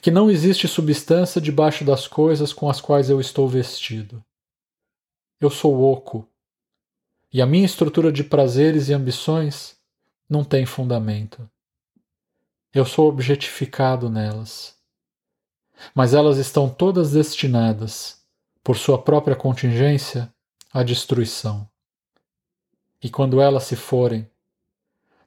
que 0.00 0.10
não 0.10 0.30
existe 0.30 0.66
substância 0.66 1.40
debaixo 1.40 1.84
das 1.84 2.08
coisas 2.08 2.52
com 2.52 2.68
as 2.68 2.80
quais 2.80 3.10
eu 3.10 3.20
estou 3.20 3.48
vestido. 3.48 4.24
Eu 5.40 5.50
sou 5.50 5.82
oco, 5.82 6.28
e 7.32 7.42
a 7.42 7.46
minha 7.46 7.66
estrutura 7.66 8.10
de 8.10 8.24
prazeres 8.24 8.88
e 8.88 8.94
ambições 8.94 9.76
não 10.28 10.42
tem 10.42 10.64
fundamento. 10.64 11.48
Eu 12.72 12.84
sou 12.84 13.08
objetificado 13.08 14.08
nelas. 14.08 14.74
Mas 15.94 16.14
elas 16.14 16.38
estão 16.38 16.68
todas 16.68 17.12
destinadas, 17.12 18.25
por 18.66 18.76
sua 18.76 19.00
própria 19.00 19.36
contingência, 19.36 20.28
à 20.72 20.82
destruição. 20.82 21.70
E 23.00 23.08
quando 23.08 23.40
elas 23.40 23.62
se 23.62 23.76
forem, 23.76 24.28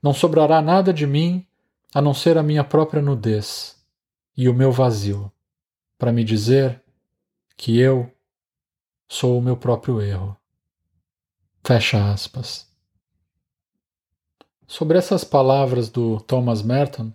não 0.04 0.14
sobrará 0.14 0.62
nada 0.62 0.92
de 0.92 1.08
mim 1.08 1.48
a 1.94 2.02
não 2.02 2.14
ser 2.14 2.38
a 2.38 2.44
minha 2.44 2.66
própria 2.66 3.02
nudez 3.02 3.82
e 4.36 4.50
o 4.50 4.54
meu 4.54 4.74
vazio, 4.74 5.32
para 5.98 6.12
me 6.12 6.26
dizer 6.26 6.84
que 7.56 7.80
eu 7.80 8.12
sou 9.08 9.40
o 9.40 9.42
meu 9.42 9.56
próprio 9.56 10.02
erro. 10.02 10.36
Fecha 11.64 12.12
aspas. 12.12 12.68
Sobre 14.68 14.98
essas 14.98 15.24
palavras 15.24 15.88
do 15.88 16.20
Thomas 16.20 16.62
Merton, 16.62 17.14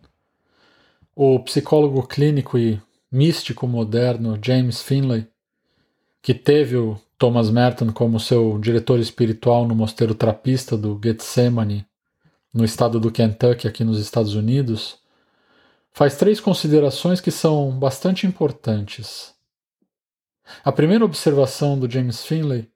o 1.14 1.38
psicólogo 1.40 2.06
clínico 2.06 2.56
e 2.56 2.80
místico 3.12 3.68
moderno 3.68 4.38
James 4.42 4.80
Finlay, 4.80 5.33
que 6.24 6.32
teve 6.32 6.74
o 6.74 6.98
Thomas 7.18 7.50
Merton 7.50 7.92
como 7.92 8.18
seu 8.18 8.58
diretor 8.58 8.98
espiritual 8.98 9.68
no 9.68 9.74
mosteiro 9.74 10.14
trapista 10.14 10.74
do 10.74 10.98
Getsemane 11.04 11.86
no 12.50 12.64
estado 12.64 12.98
do 12.98 13.12
Kentucky, 13.12 13.68
aqui 13.68 13.84
nos 13.84 14.00
Estados 14.00 14.34
Unidos, 14.34 14.96
faz 15.92 16.16
três 16.16 16.40
considerações 16.40 17.20
que 17.20 17.30
são 17.30 17.78
bastante 17.78 18.26
importantes. 18.26 19.34
A 20.64 20.72
primeira 20.72 21.04
observação 21.04 21.78
do 21.78 21.90
James 21.90 22.24
Finlay 22.24 22.70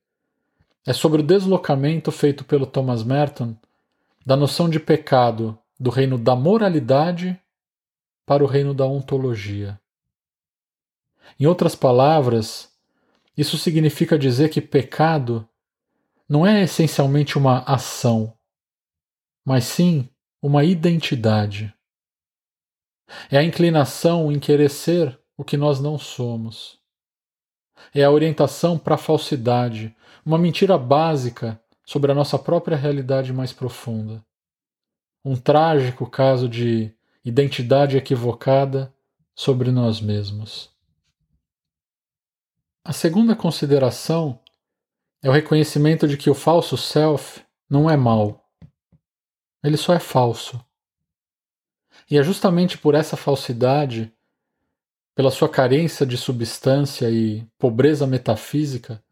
é 0.87 0.92
sobre 0.92 1.22
o 1.22 1.24
deslocamento 1.24 2.12
feito 2.12 2.44
pelo 2.44 2.66
Thomas 2.66 3.02
Merton 3.02 3.56
da 4.26 4.37
noção 4.37 4.68
de 4.68 4.78
pecado 4.78 5.58
do 5.80 5.88
reino 5.88 6.18
da 6.18 6.37
moralidade 6.37 7.40
para 8.26 8.44
o 8.44 8.46
reino 8.46 8.74
da 8.74 8.84
ontologia. 8.84 9.80
Em 11.40 11.46
outras 11.46 11.74
palavras, 11.74 12.68
isso 13.38 13.57
significa 13.57 14.18
dizer 14.18 14.48
que 14.48 14.61
pecado 14.61 15.48
não 16.29 16.44
é 16.44 16.64
essencialmente 16.64 17.38
uma 17.38 17.61
ação, 17.61 18.37
mas 19.44 19.62
sim 19.62 20.11
uma 20.42 20.64
identidade. 20.64 21.72
É 23.31 23.38
a 23.38 23.44
inclinação 23.44 24.33
em 24.33 24.40
querer 24.40 24.68
ser 24.68 25.16
o 25.37 25.44
que 25.44 25.57
nós 25.57 25.79
não 25.79 25.96
somos. 25.96 26.81
É 27.94 28.03
a 28.03 28.11
orientação 28.11 28.77
para 28.77 28.96
a 28.96 28.98
falsidade, 28.98 29.96
uma 30.27 30.37
mentira 30.37 30.77
básica 30.77 31.62
sobre 31.87 32.11
a 32.11 32.14
nossa 32.16 32.40
própria 32.40 32.77
realidade 32.77 33.33
mais 33.33 33.53
profunda. 33.53 34.20
Um 35.24 35.37
trágico 35.37 36.11
caso 36.11 36.48
de 36.48 36.92
identidade 37.24 37.96
equivocada 37.96 38.92
sobre 39.33 39.70
nós 39.70 40.01
mesmos. 40.01 40.77
A 42.88 42.92
segunda 42.94 43.37
consideração 43.37 44.40
é 45.22 45.29
o 45.29 45.33
reconhecimento 45.33 46.09
de 46.09 46.16
que 46.16 46.31
o 46.31 46.35
falso 46.35 46.74
self 46.74 47.44
não 47.68 47.90
é 47.90 47.98
mal 47.98 48.48
ele 49.62 49.77
só 49.77 49.92
é 49.92 49.98
falso. 49.98 50.59
E 52.11 52.16
é 52.16 52.22
justamente 52.22 52.79
por 52.79 52.94
essa 52.94 53.14
falsidade, 53.14 54.11
pela 55.14 55.31
sua 55.31 55.51
carência 55.51 56.07
de 56.07 56.16
substância 56.16 57.11
e 57.11 57.46
pobreza 57.59 58.07
metafísica, 58.07 59.05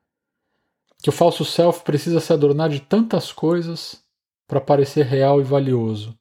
que 1.02 1.10
o 1.10 1.12
falso 1.12 1.44
self 1.44 1.82
precisa 1.82 2.18
se 2.20 2.32
adornar 2.32 2.70
de 2.70 2.80
tantas 2.80 3.30
coisas 3.30 4.02
para 4.46 4.58
parecer 4.58 5.04
real 5.04 5.38
e 5.38 5.44
valioso. 5.44 6.18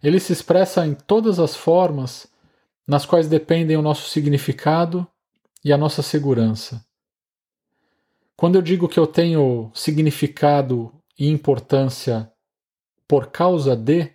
Ele 0.00 0.20
se 0.20 0.32
expressa 0.32 0.86
em 0.86 0.94
todas 0.94 1.40
as 1.40 1.56
formas 1.56 2.32
nas 2.86 3.04
quais 3.04 3.26
dependem 3.26 3.76
o 3.76 3.82
nosso 3.82 4.08
significado 4.08 5.04
e 5.64 5.72
a 5.72 5.78
nossa 5.78 6.02
segurança. 6.02 6.84
Quando 8.36 8.56
eu 8.56 8.62
digo 8.62 8.88
que 8.88 8.98
eu 8.98 9.06
tenho 9.06 9.70
significado 9.74 10.92
e 11.18 11.28
importância 11.28 12.30
por 13.08 13.30
causa 13.30 13.74
de. 13.74 14.12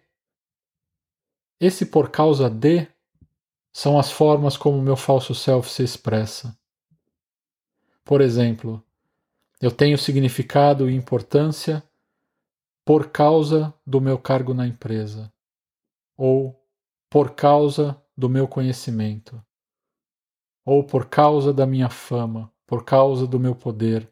Esse 1.59 1.85
por 1.85 2.09
causa 2.09 2.49
de 2.49 2.87
são 3.73 3.97
as 3.97 4.11
formas 4.11 4.55
como 4.55 4.81
meu 4.81 4.95
falso 4.95 5.33
self 5.33 5.69
se 5.69 5.83
expressa. 5.83 6.57
Por 8.03 8.21
exemplo, 8.21 8.83
eu 9.61 9.71
tenho 9.71 9.97
significado 9.97 10.89
e 10.89 10.95
importância 10.95 11.83
por 12.85 13.11
causa 13.11 13.73
do 13.85 14.01
meu 14.01 14.17
cargo 14.17 14.53
na 14.53 14.65
empresa, 14.65 15.31
ou 16.17 16.59
por 17.09 17.35
causa 17.35 18.01
do 18.17 18.27
meu 18.27 18.47
conhecimento, 18.47 19.41
ou 20.69 20.83
por 20.83 21.07
causa 21.07 21.51
da 21.51 21.65
minha 21.65 21.89
fama, 21.89 22.51
por 22.67 22.85
causa 22.85 23.25
do 23.25 23.39
meu 23.39 23.55
poder, 23.55 24.07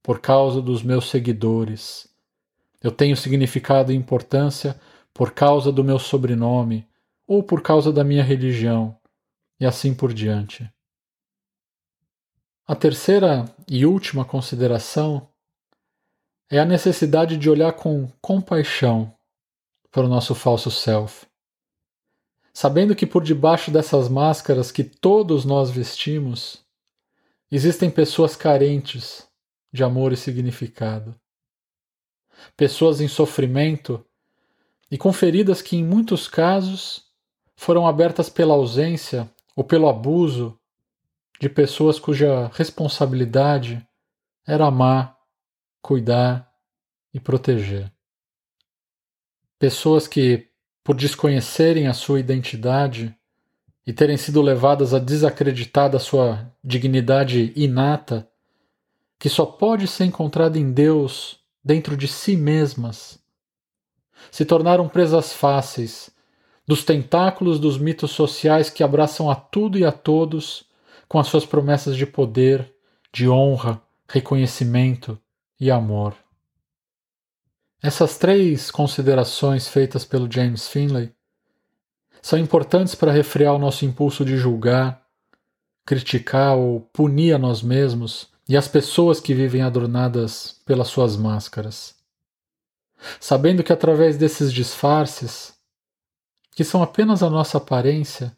por 0.00 0.20
causa 0.20 0.62
dos 0.62 0.80
meus 0.80 1.10
seguidores, 1.10 2.08
eu 2.80 2.92
tenho 2.92 3.16
significado 3.16 3.92
e 3.92 3.96
importância 3.96 4.80
por 5.12 5.32
causa 5.32 5.72
do 5.72 5.82
meu 5.82 5.98
sobrenome 5.98 6.86
ou 7.26 7.42
por 7.42 7.62
causa 7.62 7.92
da 7.92 8.04
minha 8.04 8.22
religião, 8.22 8.96
e 9.58 9.66
assim 9.66 9.92
por 9.92 10.14
diante. 10.14 10.70
A 12.64 12.76
terceira 12.76 13.44
e 13.68 13.84
última 13.84 14.24
consideração 14.24 15.28
é 16.48 16.60
a 16.60 16.64
necessidade 16.64 17.36
de 17.36 17.50
olhar 17.50 17.72
com 17.72 18.08
compaixão 18.22 19.12
para 19.90 20.04
o 20.04 20.08
nosso 20.08 20.32
falso 20.32 20.70
self. 20.70 21.26
Sabendo 22.58 22.96
que 22.96 23.06
por 23.06 23.22
debaixo 23.22 23.70
dessas 23.70 24.08
máscaras 24.08 24.72
que 24.72 24.82
todos 24.82 25.44
nós 25.44 25.70
vestimos, 25.70 26.58
existem 27.52 27.88
pessoas 27.88 28.34
carentes 28.34 29.28
de 29.72 29.84
amor 29.84 30.12
e 30.12 30.16
significado. 30.16 31.14
Pessoas 32.56 33.00
em 33.00 33.06
sofrimento 33.06 34.04
e 34.90 34.98
com 34.98 35.12
feridas 35.12 35.62
que, 35.62 35.76
em 35.76 35.84
muitos 35.84 36.26
casos, 36.26 37.04
foram 37.54 37.86
abertas 37.86 38.28
pela 38.28 38.54
ausência 38.54 39.32
ou 39.54 39.62
pelo 39.62 39.88
abuso 39.88 40.58
de 41.40 41.48
pessoas 41.48 42.00
cuja 42.00 42.50
responsabilidade 42.54 43.86
era 44.44 44.66
amar, 44.66 45.16
cuidar 45.80 46.52
e 47.14 47.20
proteger. 47.20 47.88
Pessoas 49.60 50.08
que, 50.08 50.47
por 50.82 50.94
desconhecerem 50.96 51.86
a 51.86 51.92
sua 51.92 52.20
identidade 52.20 53.14
e 53.86 53.92
terem 53.92 54.16
sido 54.16 54.42
levadas 54.42 54.92
a 54.92 54.98
desacreditar 54.98 55.90
da 55.90 55.98
sua 55.98 56.50
dignidade 56.62 57.52
inata, 57.56 58.28
que 59.18 59.28
só 59.28 59.46
pode 59.46 59.86
ser 59.86 60.04
encontrada 60.04 60.58
em 60.58 60.72
Deus 60.72 61.40
dentro 61.64 61.96
de 61.96 62.06
si 62.06 62.36
mesmas, 62.36 63.18
se 64.30 64.44
tornaram 64.44 64.88
presas 64.88 65.32
fáceis 65.32 66.10
dos 66.66 66.84
tentáculos 66.84 67.58
dos 67.58 67.78
mitos 67.78 68.10
sociais 68.10 68.68
que 68.68 68.84
abraçam 68.84 69.30
a 69.30 69.34
tudo 69.34 69.78
e 69.78 69.86
a 69.86 69.92
todos 69.92 70.66
com 71.08 71.18
as 71.18 71.26
suas 71.26 71.46
promessas 71.46 71.96
de 71.96 72.04
poder, 72.04 72.70
de 73.10 73.26
honra, 73.26 73.80
reconhecimento 74.06 75.18
e 75.58 75.70
amor. 75.70 76.14
Essas 77.80 78.18
três 78.18 78.72
considerações 78.72 79.68
feitas 79.68 80.04
pelo 80.04 80.30
James 80.30 80.66
Finlay 80.66 81.12
são 82.20 82.36
importantes 82.36 82.96
para 82.96 83.12
refrear 83.12 83.54
o 83.54 83.58
nosso 83.58 83.84
impulso 83.84 84.24
de 84.24 84.36
julgar, 84.36 85.06
criticar 85.86 86.56
ou 86.56 86.80
punir 86.80 87.34
a 87.34 87.38
nós 87.38 87.62
mesmos 87.62 88.28
e 88.48 88.56
as 88.56 88.66
pessoas 88.66 89.20
que 89.20 89.32
vivem 89.32 89.62
adornadas 89.62 90.60
pelas 90.66 90.88
suas 90.88 91.16
máscaras. 91.16 91.94
Sabendo 93.20 93.62
que 93.62 93.72
através 93.72 94.16
desses 94.16 94.52
disfarces, 94.52 95.54
que 96.50 96.64
são 96.64 96.82
apenas 96.82 97.22
a 97.22 97.30
nossa 97.30 97.58
aparência, 97.58 98.36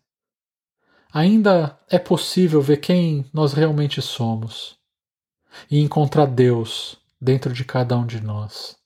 ainda 1.11 1.81
é 1.89 1.99
possível 1.99 2.61
ver 2.61 2.77
quem 2.77 3.25
nós 3.33 3.55
realmente 3.55 4.03
somos 4.03 4.77
e 5.71 5.81
encontrar 5.81 6.27
Deus 6.27 6.99
dentro 7.19 7.55
de 7.55 7.65
cada 7.65 7.97
um 7.97 8.07
de 8.07 8.21
nós. 8.21 8.80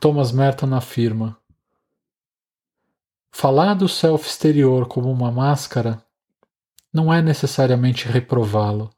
Thomas 0.00 0.32
Merton 0.32 0.74
afirma: 0.74 1.38
Falar 3.30 3.74
do 3.74 3.88
self 3.88 4.28
exterior 4.28 4.86
como 4.88 5.10
uma 5.10 5.30
máscara 5.30 6.04
não 6.92 7.12
é 7.12 7.22
necessariamente 7.22 8.06
reprová-lo. 8.08 8.90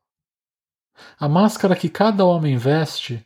A 1.18 1.29
máscara 1.29 1.77
que 1.77 1.88
cada 1.88 2.25
homem 2.25 2.57
veste 2.57 3.25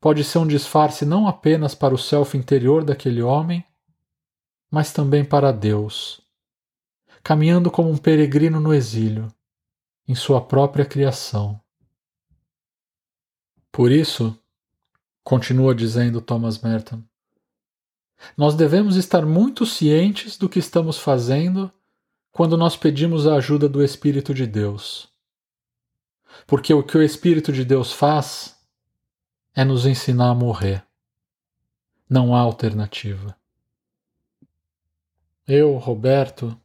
pode 0.00 0.24
ser 0.24 0.38
um 0.38 0.46
disfarce 0.46 1.04
não 1.04 1.26
apenas 1.26 1.74
para 1.74 1.94
o 1.94 1.98
self 1.98 2.36
interior 2.36 2.84
daquele 2.84 3.22
homem, 3.22 3.64
mas 4.70 4.92
também 4.92 5.24
para 5.24 5.52
Deus, 5.52 6.20
caminhando 7.22 7.70
como 7.70 7.90
um 7.90 7.96
peregrino 7.96 8.60
no 8.60 8.72
exílio, 8.72 9.28
em 10.06 10.14
sua 10.14 10.40
própria 10.40 10.84
criação. 10.86 11.60
Por 13.72 13.90
isso, 13.92 14.39
continua 15.24 15.74
dizendo 15.74 16.20
Thomas 16.20 16.58
Merton, 16.58 17.02
nós 18.36 18.54
devemos 18.54 18.96
estar 18.96 19.24
muito 19.24 19.64
cientes 19.64 20.36
do 20.36 20.48
que 20.48 20.58
estamos 20.58 20.98
fazendo 20.98 21.72
quando 22.32 22.56
nós 22.56 22.76
pedimos 22.76 23.26
a 23.26 23.36
ajuda 23.36 23.68
do 23.68 23.82
Espírito 23.82 24.32
de 24.34 24.46
Deus. 24.46 25.08
Porque 26.46 26.72
o 26.72 26.82
que 26.82 26.96
o 26.96 27.02
Espírito 27.02 27.52
de 27.52 27.64
Deus 27.64 27.92
faz 27.92 28.56
é 29.54 29.64
nos 29.64 29.86
ensinar 29.86 30.30
a 30.30 30.34
morrer. 30.34 30.84
Não 32.08 32.34
há 32.34 32.40
alternativa. 32.40 33.36
Eu, 35.46 35.76
Roberto, 35.76 36.56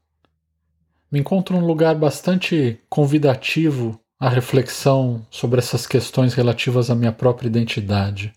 me 1.11 1.19
encontro 1.19 1.59
num 1.59 1.65
lugar 1.65 1.95
bastante 1.95 2.79
convidativo 2.89 3.99
à 4.19 4.29
reflexão 4.29 5.25
sobre 5.29 5.59
essas 5.59 5.87
questões 5.87 6.33
relativas 6.33 6.89
à 6.89 6.95
minha 6.95 7.11
própria 7.11 7.47
identidade. 7.47 8.33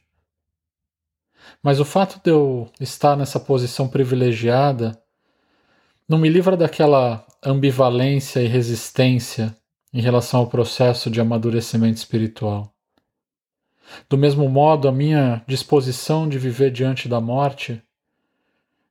Mas 1.62 1.80
o 1.80 1.84
fato 1.84 2.20
de 2.22 2.30
eu 2.30 2.70
estar 2.80 3.16
nessa 3.16 3.38
posição 3.38 3.88
privilegiada 3.88 5.00
não 6.08 6.18
me 6.18 6.28
livra 6.28 6.56
daquela 6.56 7.26
ambivalência 7.44 8.40
e 8.40 8.46
resistência 8.46 9.54
em 9.92 10.00
relação 10.00 10.40
ao 10.40 10.46
processo 10.46 11.10
de 11.10 11.20
amadurecimento 11.20 11.96
espiritual. 11.96 12.72
Do 14.08 14.18
mesmo 14.18 14.48
modo, 14.48 14.88
a 14.88 14.92
minha 14.92 15.42
disposição 15.46 16.28
de 16.28 16.38
viver 16.38 16.70
diante 16.70 17.08
da 17.08 17.20
morte 17.20 17.82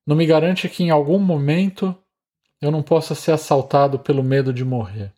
não 0.06 0.16
me 0.16 0.26
garante 0.26 0.70
que 0.70 0.84
em 0.84 0.90
algum 0.90 1.20
momento 1.20 1.96
eu 2.62 2.72
não 2.72 2.82
possa 2.82 3.14
ser 3.14 3.32
assaltado 3.32 4.00
pelo 4.00 4.24
medo 4.24 4.52
de 4.52 4.66
morrer, 4.66 5.14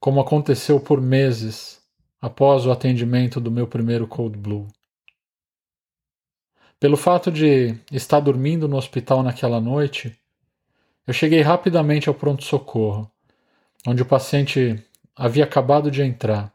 como 0.00 0.20
aconteceu 0.20 0.80
por 0.80 1.00
meses 1.00 1.82
após 2.20 2.64
o 2.64 2.70
atendimento 2.70 3.40
do 3.40 3.50
meu 3.50 3.66
primeiro 3.66 4.06
Cold 4.06 4.38
Blue. 4.38 4.66
Pelo 6.86 6.96
fato 6.96 7.32
de 7.32 7.74
estar 7.90 8.20
dormindo 8.20 8.68
no 8.68 8.76
hospital 8.76 9.20
naquela 9.20 9.60
noite, 9.60 10.16
eu 11.04 11.12
cheguei 11.12 11.40
rapidamente 11.40 12.08
ao 12.08 12.14
pronto-socorro, 12.14 13.10
onde 13.84 14.02
o 14.02 14.06
paciente 14.06 14.80
havia 15.16 15.42
acabado 15.42 15.90
de 15.90 16.04
entrar. 16.04 16.52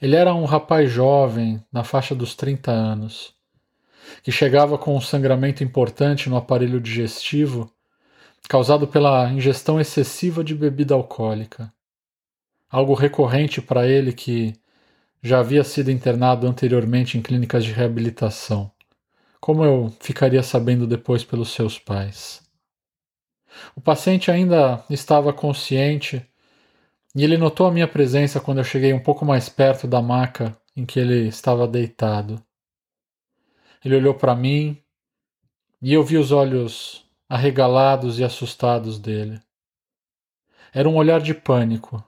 Ele 0.00 0.16
era 0.16 0.32
um 0.32 0.46
rapaz 0.46 0.90
jovem, 0.90 1.62
na 1.70 1.84
faixa 1.84 2.14
dos 2.14 2.34
30 2.34 2.70
anos, 2.70 3.34
que 4.22 4.32
chegava 4.32 4.78
com 4.78 4.96
um 4.96 5.00
sangramento 5.02 5.62
importante 5.62 6.30
no 6.30 6.38
aparelho 6.38 6.80
digestivo 6.80 7.70
causado 8.48 8.88
pela 8.88 9.30
ingestão 9.30 9.78
excessiva 9.78 10.42
de 10.42 10.54
bebida 10.54 10.94
alcoólica. 10.94 11.70
Algo 12.70 12.94
recorrente 12.94 13.60
para 13.60 13.86
ele 13.86 14.14
que 14.14 14.54
já 15.22 15.40
havia 15.40 15.62
sido 15.62 15.90
internado 15.90 16.46
anteriormente 16.46 17.18
em 17.18 17.20
clínicas 17.20 17.66
de 17.66 17.70
reabilitação, 17.70 18.72
como 19.44 19.62
eu 19.62 19.90
ficaria 20.00 20.42
sabendo 20.42 20.86
depois 20.86 21.22
pelos 21.22 21.50
seus 21.50 21.78
pais. 21.78 22.42
O 23.76 23.80
paciente 23.82 24.30
ainda 24.30 24.82
estava 24.88 25.34
consciente 25.34 26.26
e 27.14 27.22
ele 27.22 27.36
notou 27.36 27.66
a 27.66 27.70
minha 27.70 27.86
presença 27.86 28.40
quando 28.40 28.56
eu 28.56 28.64
cheguei 28.64 28.94
um 28.94 29.02
pouco 29.02 29.22
mais 29.22 29.50
perto 29.50 29.86
da 29.86 30.00
maca 30.00 30.56
em 30.74 30.86
que 30.86 30.98
ele 30.98 31.28
estava 31.28 31.68
deitado. 31.68 32.42
Ele 33.84 33.96
olhou 33.96 34.14
para 34.14 34.34
mim 34.34 34.82
e 35.82 35.92
eu 35.92 36.02
vi 36.02 36.16
os 36.16 36.32
olhos 36.32 37.04
arregalados 37.28 38.18
e 38.18 38.24
assustados 38.24 38.98
dele. 38.98 39.38
Era 40.72 40.88
um 40.88 40.96
olhar 40.96 41.20
de 41.20 41.34
pânico 41.34 42.02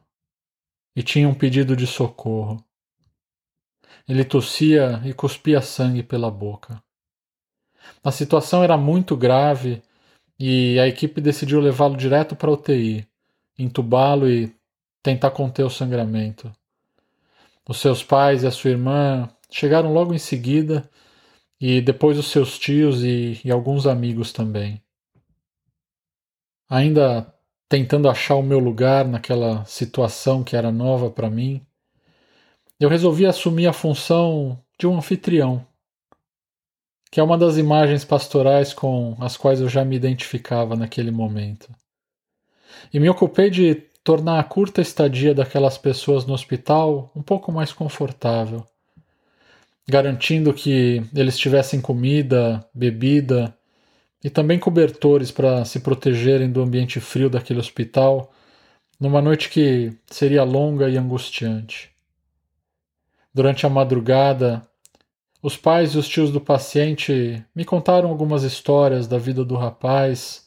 e 0.96 1.03
tinha 1.03 1.29
um 1.29 1.35
pedido 1.35 1.77
de 1.77 1.87
socorro. 1.87 2.64
Ele 4.09 4.25
tossia 4.25 5.03
e 5.05 5.12
cuspia 5.12 5.61
sangue 5.61 6.03
pela 6.03 6.31
boca. 6.31 6.83
A 8.03 8.11
situação 8.11 8.62
era 8.62 8.77
muito 8.77 9.16
grave 9.16 9.83
e 10.38 10.79
a 10.79 10.87
equipe 10.87 11.20
decidiu 11.20 11.61
levá-lo 11.61 11.96
direto 11.96 12.37
para 12.37 12.51
a 12.51 12.55
UTI, 12.55 13.07
entubá-lo 13.59 14.29
e 14.29 14.55
tentar 15.03 15.31
conter 15.31 15.64
o 15.64 15.70
sangramento. 15.70 16.53
Os 17.68 17.79
seus 17.79 18.03
pais 18.03 18.42
e 18.42 18.46
a 18.46 18.51
sua 18.51 18.70
irmã 18.70 19.29
chegaram 19.51 19.92
logo 19.92 20.14
em 20.14 20.18
seguida, 20.18 20.88
e 21.61 21.81
depois 21.81 22.18
os 22.18 22.27
seus 22.27 22.59
tios 22.59 23.03
e, 23.03 23.40
e 23.44 23.51
alguns 23.51 23.87
amigos 23.87 24.33
também. 24.33 24.83
Ainda 26.68 27.33
tentando 27.68 28.09
achar 28.09 28.37
o 28.37 28.42
meu 28.42 28.59
lugar 28.59 29.07
naquela 29.07 29.64
situação 29.64 30.44
que 30.44 30.57
era 30.57 30.70
nova 30.70 31.11
para 31.11 31.31
mim, 31.31 31.64
eu 32.79 32.88
resolvi 32.88 33.25
assumir 33.25 33.66
a 33.66 33.72
função 33.72 34.62
de 34.79 34.87
um 34.87 34.96
anfitrião, 34.96 35.66
que 37.17 37.21
é 37.21 37.23
uma 37.23 37.39
das 37.39 37.57
imagens 37.57 38.05
pastorais 38.05 38.75
com 38.75 39.17
as 39.19 39.39
quais 39.39 39.63
eu 39.63 39.71
já 39.71 39.83
me 39.83 39.97
identificava 39.97 40.77
naquele 40.77 41.11
momento. 41.11 41.67
E 42.93 43.01
me 43.01 43.09
ocupei 43.09 43.49
de 43.49 43.75
tornar 44.05 44.39
a 44.39 44.45
curta 44.45 44.83
estadia 44.83 45.35
daquelas 45.35 45.79
pessoas 45.79 46.27
no 46.27 46.35
hospital 46.35 47.11
um 47.17 47.23
pouco 47.23 47.51
mais 47.51 47.73
confortável, 47.73 48.67
garantindo 49.89 50.53
que 50.53 51.03
eles 51.15 51.39
tivessem 51.39 51.81
comida, 51.81 52.63
bebida 52.75 53.57
e 54.23 54.29
também 54.29 54.59
cobertores 54.59 55.31
para 55.31 55.65
se 55.65 55.81
protegerem 55.81 56.53
do 56.53 56.61
ambiente 56.61 57.01
frio 57.01 57.31
daquele 57.31 57.61
hospital 57.61 58.31
numa 59.01 59.23
noite 59.23 59.49
que 59.49 59.91
seria 60.07 60.45
longa 60.45 60.87
e 60.91 60.99
angustiante. 60.99 61.91
Durante 63.33 63.65
a 63.65 63.71
madrugada, 63.71 64.69
os 65.47 65.57
pais 65.57 65.93
e 65.93 65.99
os 65.99 66.09
tios 66.09 66.33
do 66.33 66.41
paciente 66.41 67.41
me 67.55 67.65
contaram 67.65 68.09
algumas 68.09 68.43
histórias 68.43 69.07
da 69.07 69.17
vida 69.17 69.45
do 69.45 69.55
rapaz 69.55 70.45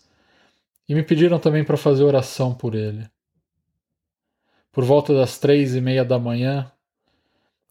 e 0.90 0.94
me 0.94 1.02
pediram 1.02 1.40
também 1.40 1.64
para 1.64 1.78
fazer 1.78 2.04
oração 2.04 2.54
por 2.54 2.76
ele. 2.76 3.10
Por 4.74 4.84
volta 4.84 5.14
das 5.14 5.38
três 5.38 5.74
e 5.74 5.80
meia 5.80 6.04
da 6.04 6.20
manhã, 6.20 6.70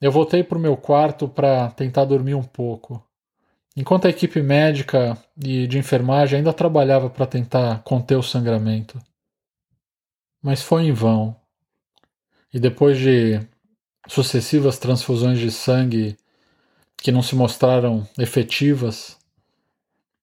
eu 0.00 0.10
voltei 0.10 0.42
para 0.42 0.56
o 0.56 0.60
meu 0.60 0.74
quarto 0.74 1.28
para 1.28 1.70
tentar 1.72 2.06
dormir 2.06 2.32
um 2.32 2.42
pouco, 2.42 3.06
enquanto 3.76 4.06
a 4.06 4.10
equipe 4.10 4.40
médica 4.40 5.14
e 5.36 5.66
de 5.66 5.76
enfermagem 5.76 6.38
ainda 6.38 6.54
trabalhava 6.54 7.10
para 7.10 7.26
tentar 7.26 7.82
conter 7.82 8.16
o 8.16 8.22
sangramento. 8.22 8.98
Mas 10.42 10.62
foi 10.62 10.84
em 10.84 10.92
vão. 10.92 11.36
E 12.54 12.58
depois 12.58 12.96
de 12.96 13.38
sucessivas 14.08 14.78
transfusões 14.78 15.38
de 15.38 15.50
sangue 15.50 16.16
que 16.98 17.12
não 17.12 17.22
se 17.22 17.34
mostraram 17.34 18.06
efetivas, 18.18 19.16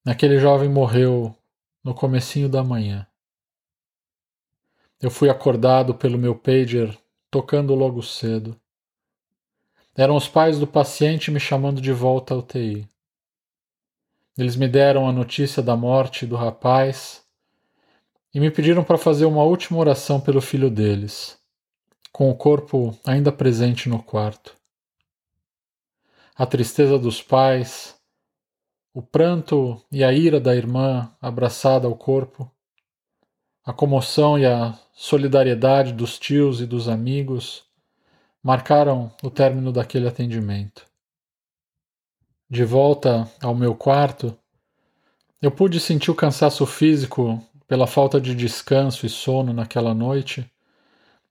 aquele 0.05 0.37
jovem 0.37 0.69
morreu 0.69 1.35
no 1.83 1.93
comecinho 1.93 2.47
da 2.47 2.63
manhã. 2.63 3.07
Eu 5.01 5.09
fui 5.09 5.29
acordado 5.29 5.95
pelo 5.95 6.17
meu 6.17 6.35
pager 6.35 6.97
tocando 7.31 7.73
logo 7.75 8.01
cedo. 8.01 8.59
Eram 9.95 10.15
os 10.15 10.27
pais 10.27 10.59
do 10.59 10.67
paciente 10.67 11.31
me 11.31 11.39
chamando 11.39 11.81
de 11.81 11.91
volta 11.91 12.33
à 12.33 12.37
UTI. 12.37 12.87
Eles 14.37 14.55
me 14.55 14.67
deram 14.67 15.07
a 15.07 15.11
notícia 15.11 15.63
da 15.63 15.75
morte 15.75 16.25
do 16.25 16.35
rapaz 16.35 17.23
e 18.33 18.39
me 18.39 18.51
pediram 18.51 18.83
para 18.83 18.97
fazer 18.97 19.25
uma 19.25 19.43
última 19.43 19.79
oração 19.79 20.19
pelo 20.19 20.41
filho 20.41 20.69
deles 20.69 21.37
com 22.15 22.29
o 22.29 22.35
corpo 22.35 22.97
ainda 23.05 23.29
presente 23.29 23.89
no 23.89 24.01
quarto. 24.01 24.55
A 26.37 26.45
tristeza 26.45 26.99
dos 26.99 27.21
pais, 27.21 27.95
o 28.93 29.01
pranto 29.01 29.81
e 29.89 30.03
a 30.03 30.11
ira 30.11 30.37
da 30.37 30.53
irmã 30.53 31.09
abraçada 31.21 31.87
ao 31.87 31.95
corpo, 31.95 32.51
a 33.63 33.71
comoção 33.71 34.37
e 34.37 34.45
a 34.45 34.77
solidariedade 34.93 35.93
dos 35.93 36.19
tios 36.19 36.59
e 36.59 36.65
dos 36.65 36.89
amigos 36.89 37.63
marcaram 38.43 39.09
o 39.23 39.29
término 39.29 39.71
daquele 39.71 40.09
atendimento. 40.09 40.85
De 42.49 42.65
volta 42.65 43.31
ao 43.41 43.55
meu 43.55 43.73
quarto, 43.73 44.37
eu 45.41 45.49
pude 45.49 45.79
sentir 45.79 46.11
o 46.11 46.15
cansaço 46.15 46.65
físico 46.65 47.41
pela 47.65 47.87
falta 47.87 48.19
de 48.19 48.35
descanso 48.35 49.05
e 49.05 49.09
sono 49.09 49.53
naquela 49.53 49.93
noite 49.93 50.45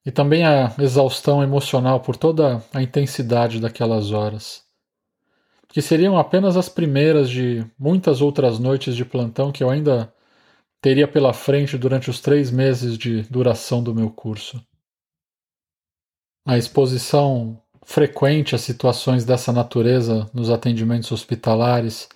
e 0.05 0.11
também 0.11 0.47
a 0.47 0.75
exaustão 0.79 1.43
emocional 1.43 2.01
por 2.01 2.17
toda 2.17 2.65
a 2.73 2.83
intensidade 2.83 3.61
daquelas 3.61 4.11
horas, 4.11 4.64
que 5.75 5.83
seriam 5.83 6.17
apenas 6.17 6.57
as 6.57 6.69
primeiras 6.69 7.29
de 7.29 7.67
muitas 7.77 8.23
outras 8.23 8.61
noites 8.61 8.95
de 8.95 9.05
plantão 9.05 9.51
que 9.51 9.61
eu 9.61 9.69
ainda 9.69 10.15
teria 10.81 11.09
pela 11.09 11.33
frente 11.33 11.77
durante 11.77 12.09
os 12.09 12.21
três 12.21 12.49
meses 12.49 12.97
de 12.97 13.23
duração 13.23 13.83
do 13.83 13.93
meu 13.93 14.09
curso. 14.09 14.65
A 16.47 16.57
exposição 16.57 17.61
frequente 17.83 18.55
a 18.55 18.59
situações 18.59 19.25
dessa 19.25 19.53
natureza 19.53 20.31
nos 20.33 20.49
atendimentos 20.49 21.11
hospitalares 21.11 22.09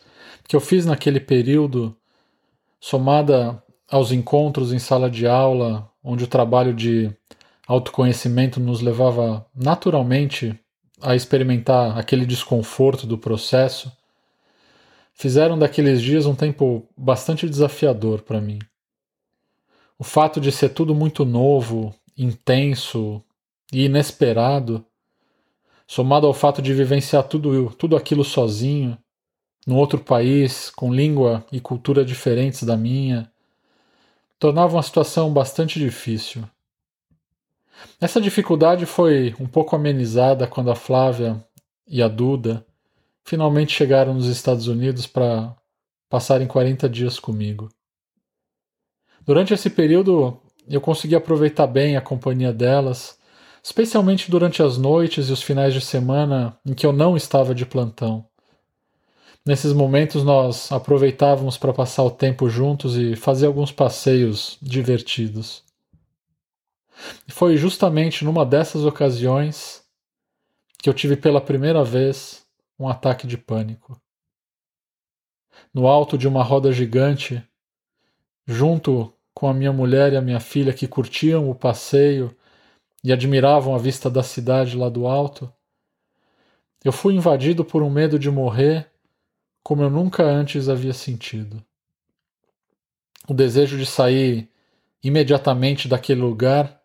que 0.46 0.54
eu 0.54 0.60
fiz 0.60 0.86
naquele 0.86 1.18
período, 1.18 1.96
somada 2.78 3.60
aos 3.90 4.12
encontros 4.12 4.72
em 4.72 4.78
sala 4.78 5.10
de 5.10 5.26
aula, 5.26 5.90
onde 6.00 6.22
o 6.22 6.28
trabalho 6.28 6.72
de 6.72 7.10
autoconhecimento 7.66 8.60
nos 8.60 8.80
levava 8.80 9.44
naturalmente 9.52 10.56
a 11.00 11.14
experimentar 11.14 11.96
aquele 11.98 12.26
desconforto 12.26 13.06
do 13.06 13.16
processo, 13.16 13.92
fizeram 15.14 15.58
daqueles 15.58 16.00
dias 16.00 16.26
um 16.26 16.34
tempo 16.34 16.86
bastante 16.96 17.48
desafiador 17.48 18.22
para 18.22 18.40
mim. 18.40 18.58
O 19.98 20.04
fato 20.04 20.40
de 20.40 20.52
ser 20.52 20.70
tudo 20.70 20.94
muito 20.94 21.24
novo, 21.24 21.94
intenso 22.16 23.22
e 23.72 23.84
inesperado, 23.84 24.84
somado 25.86 26.26
ao 26.26 26.34
fato 26.34 26.62
de 26.62 26.72
vivenciar 26.72 27.24
tudo, 27.24 27.70
tudo 27.70 27.96
aquilo 27.96 28.24
sozinho, 28.24 28.96
num 29.66 29.76
outro 29.76 29.98
país, 29.98 30.70
com 30.70 30.92
língua 30.92 31.44
e 31.50 31.60
cultura 31.60 32.04
diferentes 32.04 32.62
da 32.62 32.76
minha, 32.76 33.30
tornava 34.38 34.76
uma 34.76 34.82
situação 34.82 35.32
bastante 35.32 35.78
difícil. 35.78 36.44
Essa 38.00 38.20
dificuldade 38.20 38.86
foi 38.86 39.34
um 39.40 39.46
pouco 39.46 39.74
amenizada 39.74 40.46
quando 40.46 40.70
a 40.70 40.74
Flávia 40.74 41.44
e 41.86 42.02
a 42.02 42.08
Duda 42.08 42.64
finalmente 43.24 43.72
chegaram 43.72 44.14
nos 44.14 44.26
Estados 44.26 44.68
Unidos 44.68 45.06
para 45.06 45.54
passarem 46.08 46.46
40 46.46 46.88
dias 46.88 47.18
comigo. 47.18 47.68
Durante 49.24 49.52
esse 49.52 49.68
período, 49.68 50.40
eu 50.66 50.80
consegui 50.80 51.14
aproveitar 51.14 51.66
bem 51.66 51.96
a 51.96 52.00
companhia 52.00 52.52
delas, 52.52 53.18
especialmente 53.62 54.30
durante 54.30 54.62
as 54.62 54.78
noites 54.78 55.28
e 55.28 55.32
os 55.32 55.42
finais 55.42 55.74
de 55.74 55.80
semana 55.80 56.58
em 56.64 56.72
que 56.72 56.86
eu 56.86 56.92
não 56.92 57.16
estava 57.16 57.54
de 57.54 57.66
plantão. 57.66 58.26
Nesses 59.44 59.72
momentos, 59.72 60.24
nós 60.24 60.70
aproveitávamos 60.72 61.56
para 61.56 61.72
passar 61.72 62.04
o 62.04 62.10
tempo 62.10 62.48
juntos 62.48 62.96
e 62.96 63.16
fazer 63.16 63.46
alguns 63.46 63.72
passeios 63.72 64.58
divertidos. 64.60 65.67
E 67.26 67.32
foi 67.32 67.56
justamente 67.56 68.24
numa 68.24 68.44
dessas 68.44 68.84
ocasiões 68.84 69.84
que 70.78 70.88
eu 70.88 70.94
tive 70.94 71.16
pela 71.16 71.40
primeira 71.40 71.84
vez 71.84 72.46
um 72.78 72.88
ataque 72.88 73.26
de 73.26 73.36
pânico. 73.36 74.00
No 75.74 75.86
alto 75.86 76.16
de 76.16 76.28
uma 76.28 76.42
roda 76.42 76.72
gigante, 76.72 77.42
junto 78.46 79.12
com 79.34 79.48
a 79.48 79.54
minha 79.54 79.72
mulher 79.72 80.12
e 80.12 80.16
a 80.16 80.22
minha 80.22 80.40
filha 80.40 80.72
que 80.72 80.88
curtiam 80.88 81.50
o 81.50 81.54
passeio 81.54 82.34
e 83.02 83.12
admiravam 83.12 83.74
a 83.74 83.78
vista 83.78 84.08
da 84.08 84.22
cidade 84.22 84.76
lá 84.76 84.88
do 84.88 85.06
alto, 85.06 85.52
eu 86.84 86.92
fui 86.92 87.14
invadido 87.14 87.64
por 87.64 87.82
um 87.82 87.90
medo 87.90 88.18
de 88.18 88.30
morrer 88.30 88.90
como 89.62 89.82
eu 89.82 89.90
nunca 89.90 90.22
antes 90.22 90.68
havia 90.68 90.94
sentido. 90.94 91.62
O 93.28 93.34
desejo 93.34 93.76
de 93.76 93.84
sair 93.84 94.50
imediatamente 95.02 95.86
daquele 95.86 96.20
lugar 96.20 96.77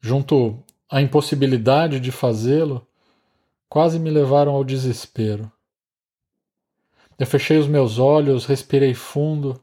junto 0.00 0.62
à 0.90 1.00
impossibilidade 1.00 1.98
de 1.98 2.12
fazê-lo, 2.12 2.86
quase 3.68 3.98
me 3.98 4.10
levaram 4.10 4.52
ao 4.52 4.64
desespero. 4.64 5.50
Eu 7.18 7.26
fechei 7.26 7.58
os 7.58 7.66
meus 7.66 7.98
olhos, 7.98 8.46
respirei 8.46 8.94
fundo 8.94 9.60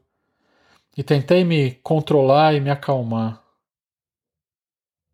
e 0.98 1.04
tentei 1.04 1.44
me 1.44 1.72
controlar 1.76 2.54
e 2.54 2.60
me 2.60 2.70
acalmar. 2.70 3.42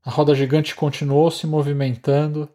A 0.04 0.10
roda 0.10 0.34
gigante 0.34 0.74
continuou 0.74 1.30
se 1.30 1.46
movimentando, 1.46 2.50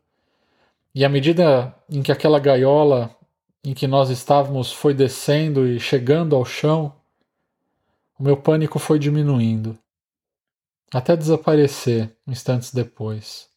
e 0.94 1.04
à 1.04 1.08
medida 1.08 1.74
em 1.88 2.02
que 2.02 2.10
aquela 2.10 2.38
gaiola 2.38 3.14
em 3.62 3.74
que 3.74 3.86
nós 3.86 4.10
estávamos 4.10 4.72
foi 4.72 4.94
descendo 4.94 5.66
e 5.66 5.78
chegando 5.78 6.34
ao 6.34 6.44
chão, 6.44 6.94
o 8.18 8.22
meu 8.22 8.36
pânico 8.36 8.78
foi 8.78 8.98
diminuindo 8.98 9.78
até 10.94 11.16
desaparecer 11.16 12.16
instantes 12.24 12.72
depois. 12.72 13.48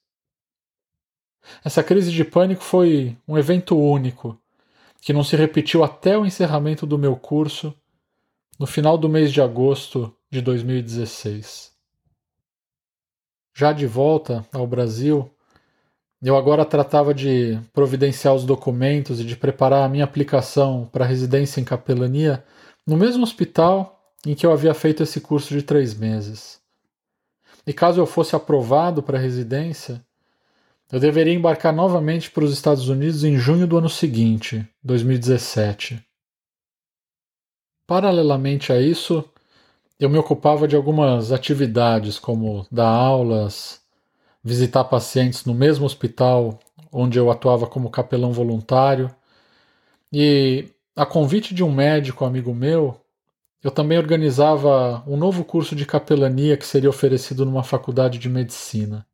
Essa 1.63 1.83
crise 1.83 2.11
de 2.11 2.25
pânico 2.25 2.63
foi 2.63 3.15
um 3.27 3.37
evento 3.37 3.77
único, 3.77 4.41
que 4.99 5.13
não 5.13 5.23
se 5.23 5.35
repetiu 5.35 5.83
até 5.83 6.17
o 6.17 6.25
encerramento 6.25 6.85
do 6.87 6.97
meu 6.97 7.15
curso 7.15 7.71
no 8.57 8.65
final 8.65 8.97
do 8.97 9.07
mês 9.07 9.31
de 9.31 9.39
agosto 9.39 10.11
de 10.31 10.41
2016. 10.41 11.71
Já 13.55 13.71
de 13.71 13.85
volta 13.85 14.43
ao 14.51 14.65
Brasil, 14.65 15.31
eu 16.19 16.35
agora 16.35 16.65
tratava 16.65 17.13
de 17.13 17.59
providenciar 17.71 18.33
os 18.33 18.45
documentos 18.45 19.21
e 19.21 19.23
de 19.23 19.37
preparar 19.37 19.83
a 19.83 19.89
minha 19.89 20.05
aplicação 20.05 20.89
para 20.91 21.05
residência 21.05 21.61
em 21.61 21.63
capelania 21.63 22.43
no 22.85 22.97
mesmo 22.97 23.21
hospital 23.21 24.11
em 24.25 24.33
que 24.33 24.43
eu 24.43 24.51
havia 24.51 24.73
feito 24.73 25.03
esse 25.03 25.21
curso 25.21 25.53
de 25.53 25.61
três 25.61 25.93
meses. 25.93 26.65
E 27.67 27.73
caso 27.73 27.99
eu 27.99 28.05
fosse 28.05 28.33
aprovado 28.33 29.03
para 29.03 29.19
residência, 29.19 30.01
eu 30.89 31.01
deveria 31.01 31.33
embarcar 31.33 31.73
novamente 31.73 32.31
para 32.31 32.45
os 32.45 32.53
Estados 32.53 32.87
Unidos 32.87 33.25
em 33.25 33.37
junho 33.37 33.67
do 33.67 33.77
ano 33.77 33.89
seguinte, 33.89 34.65
2017. 34.81 36.01
Paralelamente 37.85 38.71
a 38.71 38.79
isso, 38.79 39.21
eu 39.99 40.09
me 40.09 40.17
ocupava 40.17 40.65
de 40.65 40.77
algumas 40.77 41.33
atividades, 41.33 42.17
como 42.17 42.65
dar 42.71 42.87
aulas, 42.87 43.81
visitar 44.41 44.85
pacientes 44.85 45.43
no 45.43 45.53
mesmo 45.53 45.85
hospital 45.85 46.57
onde 46.89 47.19
eu 47.19 47.29
atuava 47.29 47.67
como 47.67 47.89
capelão 47.89 48.31
voluntário. 48.31 49.13
E, 50.11 50.69
a 50.95 51.05
convite 51.05 51.53
de 51.53 51.65
um 51.65 51.71
médico 51.71 52.23
amigo 52.23 52.55
meu, 52.55 52.97
eu 53.67 53.71
também 53.71 53.97
organizava 53.97 55.03
um 55.05 55.17
novo 55.17 55.43
curso 55.43 55.75
de 55.75 55.85
capelania 55.85 56.55
que 56.55 56.65
seria 56.65 56.89
oferecido 56.89 57.45
numa 57.45 57.63
faculdade 57.63 58.17
de 58.17 58.29
medicina. 58.29 59.05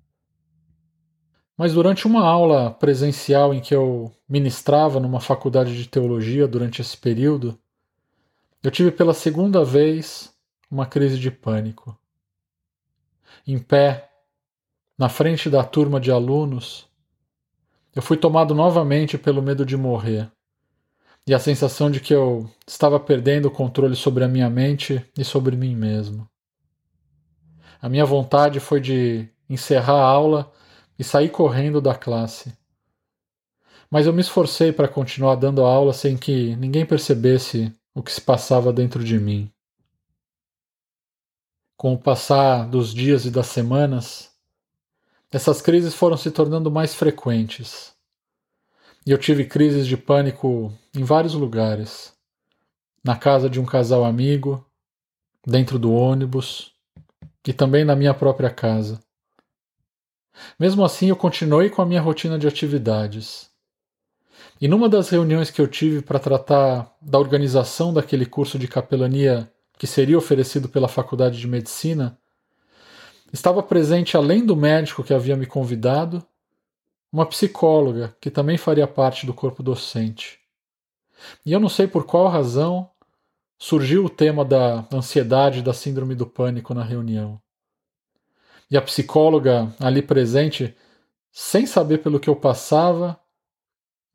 Mas 1.57 1.73
durante 1.73 2.05
uma 2.05 2.23
aula 2.23 2.69
presencial 2.69 3.51
em 3.51 3.59
que 3.59 3.73
eu 3.73 4.11
ministrava 4.29 4.99
numa 4.99 5.19
faculdade 5.19 5.75
de 5.75 5.89
teologia 5.89 6.47
durante 6.47 6.81
esse 6.83 6.95
período, 6.95 7.57
eu 8.61 8.69
tive 8.69 8.91
pela 8.91 9.15
segunda 9.15 9.65
vez 9.65 10.31
uma 10.69 10.85
crise 10.85 11.17
de 11.17 11.31
pânico. 11.31 11.97
Em 13.47 13.57
pé, 13.57 14.07
na 14.95 15.09
frente 15.09 15.49
da 15.49 15.63
turma 15.63 15.99
de 15.99 16.11
alunos, 16.11 16.87
eu 17.95 18.03
fui 18.03 18.17
tomado 18.17 18.53
novamente 18.53 19.17
pelo 19.17 19.41
medo 19.41 19.65
de 19.65 19.75
morrer 19.75 20.31
e 21.25 21.33
a 21.33 21.39
sensação 21.39 21.89
de 21.89 21.99
que 21.99 22.13
eu 22.13 22.49
estava 22.67 22.99
perdendo 22.99 23.47
o 23.47 23.51
controle 23.51 23.95
sobre 23.95 24.23
a 24.23 24.27
minha 24.27 24.49
mente 24.49 25.05
e 25.17 25.23
sobre 25.23 25.55
mim 25.55 25.75
mesmo. 25.75 26.27
A 27.81 27.87
minha 27.87 28.05
vontade 28.05 28.59
foi 28.59 28.81
de 28.81 29.29
encerrar 29.49 30.01
a 30.01 30.07
aula 30.07 30.51
e 30.97 31.03
sair 31.03 31.29
correndo 31.29 31.81
da 31.81 31.95
classe. 31.95 32.53
Mas 33.89 34.05
eu 34.05 34.13
me 34.13 34.21
esforcei 34.21 34.71
para 34.71 34.87
continuar 34.87 35.35
dando 35.35 35.63
a 35.63 35.69
aula 35.69 35.93
sem 35.93 36.17
que 36.17 36.55
ninguém 36.55 36.85
percebesse 36.85 37.73
o 37.93 38.01
que 38.01 38.11
se 38.11 38.21
passava 38.21 38.73
dentro 38.73 39.03
de 39.03 39.19
mim. 39.19 39.51
Com 41.77 41.93
o 41.93 41.99
passar 41.99 42.67
dos 42.67 42.93
dias 42.93 43.25
e 43.25 43.31
das 43.31 43.47
semanas, 43.47 44.31
essas 45.31 45.61
crises 45.61 45.93
foram 45.93 46.17
se 46.17 46.31
tornando 46.31 46.71
mais 46.71 46.95
frequentes. 46.95 47.92
E 49.05 49.11
eu 49.11 49.17
tive 49.17 49.45
crises 49.45 49.85
de 49.85 49.97
pânico 49.97 50.73
em 50.95 51.03
vários 51.03 51.33
lugares. 51.33 52.13
Na 53.03 53.17
casa 53.17 53.49
de 53.49 53.59
um 53.59 53.65
casal 53.65 54.05
amigo, 54.05 54.65
dentro 55.45 55.77
do 55.77 55.91
ônibus 55.91 56.71
e 57.45 57.51
também 57.51 57.83
na 57.83 57.95
minha 57.95 58.13
própria 58.13 58.49
casa. 58.49 58.99
Mesmo 60.57 60.85
assim, 60.85 61.09
eu 61.09 61.15
continuei 61.15 61.69
com 61.69 61.81
a 61.81 61.85
minha 61.85 62.01
rotina 62.01 62.39
de 62.39 62.47
atividades. 62.47 63.51
E 64.59 64.67
numa 64.67 64.87
das 64.87 65.09
reuniões 65.09 65.51
que 65.51 65.61
eu 65.61 65.67
tive 65.67 66.01
para 66.01 66.19
tratar 66.19 66.91
da 67.01 67.19
organização 67.19 67.93
daquele 67.93 68.25
curso 68.25 68.57
de 68.57 68.67
capelania 68.67 69.51
que 69.77 69.85
seria 69.85 70.17
oferecido 70.17 70.69
pela 70.69 70.87
Faculdade 70.87 71.37
de 71.37 71.47
Medicina, 71.47 72.17
estava 73.33 73.61
presente, 73.61 74.15
além 74.15 74.45
do 74.45 74.55
médico 74.55 75.03
que 75.03 75.13
havia 75.13 75.35
me 75.35 75.45
convidado, 75.45 76.25
uma 77.13 77.27
psicóloga 77.27 78.17
que 78.19 78.31
também 78.31 78.57
faria 78.57 78.87
parte 78.87 79.27
do 79.27 79.35
corpo 79.35 79.61
docente. 79.61 80.39
E 81.45 81.51
eu 81.53 81.59
não 81.59 81.69
sei 81.69 81.85
por 81.87 82.07
qual 82.07 82.27
razão 82.27 82.89
surgiu 83.55 84.03
o 84.03 84.09
tema 84.09 84.43
da 84.43 84.87
ansiedade 84.91 85.61
da 85.61 85.73
síndrome 85.73 86.15
do 86.15 86.25
pânico 86.25 86.73
na 86.73 86.83
reunião. 86.83 87.39
E 88.69 88.75
a 88.75 88.81
psicóloga 88.81 89.71
ali 89.79 90.01
presente, 90.01 90.75
sem 91.31 91.67
saber 91.67 91.99
pelo 91.99 92.19
que 92.19 92.27
eu 92.27 92.35
passava, 92.35 93.19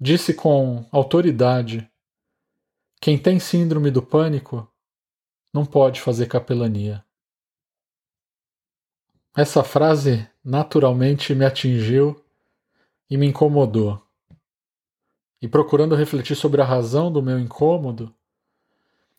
disse 0.01 0.35
com 0.35 0.85
autoridade: 0.91 1.89
quem 3.01 3.17
tem 3.17 3.39
síndrome 3.39 3.93
do 3.93 4.03
pânico 4.03 4.69
não 5.55 5.65
pode 5.65 6.01
fazer 6.01 6.27
capelania. 6.27 7.05
Essa 9.37 9.63
frase 9.63 10.29
naturalmente 10.43 11.33
me 11.33 11.45
atingiu 11.45 12.21
e 13.11 13.17
me 13.17 13.27
incomodou. 13.27 14.03
E 15.41 15.49
procurando 15.49 15.95
refletir 15.95 16.37
sobre 16.37 16.61
a 16.61 16.65
razão 16.65 17.13
do 17.13 17.23
meu 17.23 17.39
incômodo, 17.39 18.13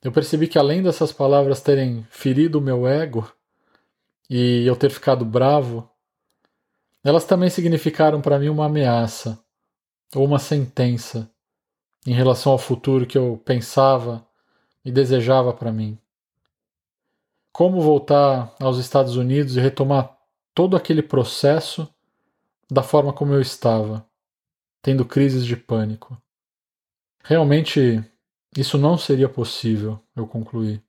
eu 0.02 0.12
percebi 0.12 0.48
que 0.48 0.58
além 0.58 0.82
dessas 0.82 1.12
palavras 1.12 1.62
terem 1.62 2.06
ferido 2.10 2.60
o 2.60 2.62
meu 2.62 2.88
ego 2.88 3.30
e 4.30 4.66
eu 4.66 4.76
ter 4.76 4.90
ficado 4.90 5.26
bravo, 5.26 5.90
elas 7.04 7.26
também 7.26 7.50
significaram 7.50 8.22
para 8.22 8.38
mim 8.38 8.50
uma 8.50 8.66
ameaça 8.66 9.40
ou 10.16 10.26
uma 10.26 10.40
sentença 10.40 11.30
em 12.06 12.14
relação 12.14 12.52
ao 12.52 12.58
futuro 12.58 13.06
que 13.06 13.18
eu 13.18 13.42
pensava 13.44 14.26
e 14.84 14.92
desejava 14.92 15.54
para 15.54 15.72
mim. 15.72 15.98
Como 17.52 17.82
voltar 17.82 18.54
aos 18.60 18.78
Estados 18.78 19.16
Unidos 19.16 19.56
e 19.56 19.60
retomar 19.60 20.18
todo 20.54 20.78
aquele 20.78 21.02
processo 21.02 21.88
da 22.70 22.84
forma 22.84 23.12
como 23.12 23.34
eu 23.34 23.42
estava, 23.42 24.06
tendo 24.82 25.06
crises 25.06 25.46
de 25.46 25.56
pânico. 25.56 26.18
Realmente, 27.24 28.04
isso 28.56 28.78
não 28.78 28.98
seria 28.98 29.28
possível, 29.28 30.00
eu 30.16 30.28
concluí. 30.28 30.82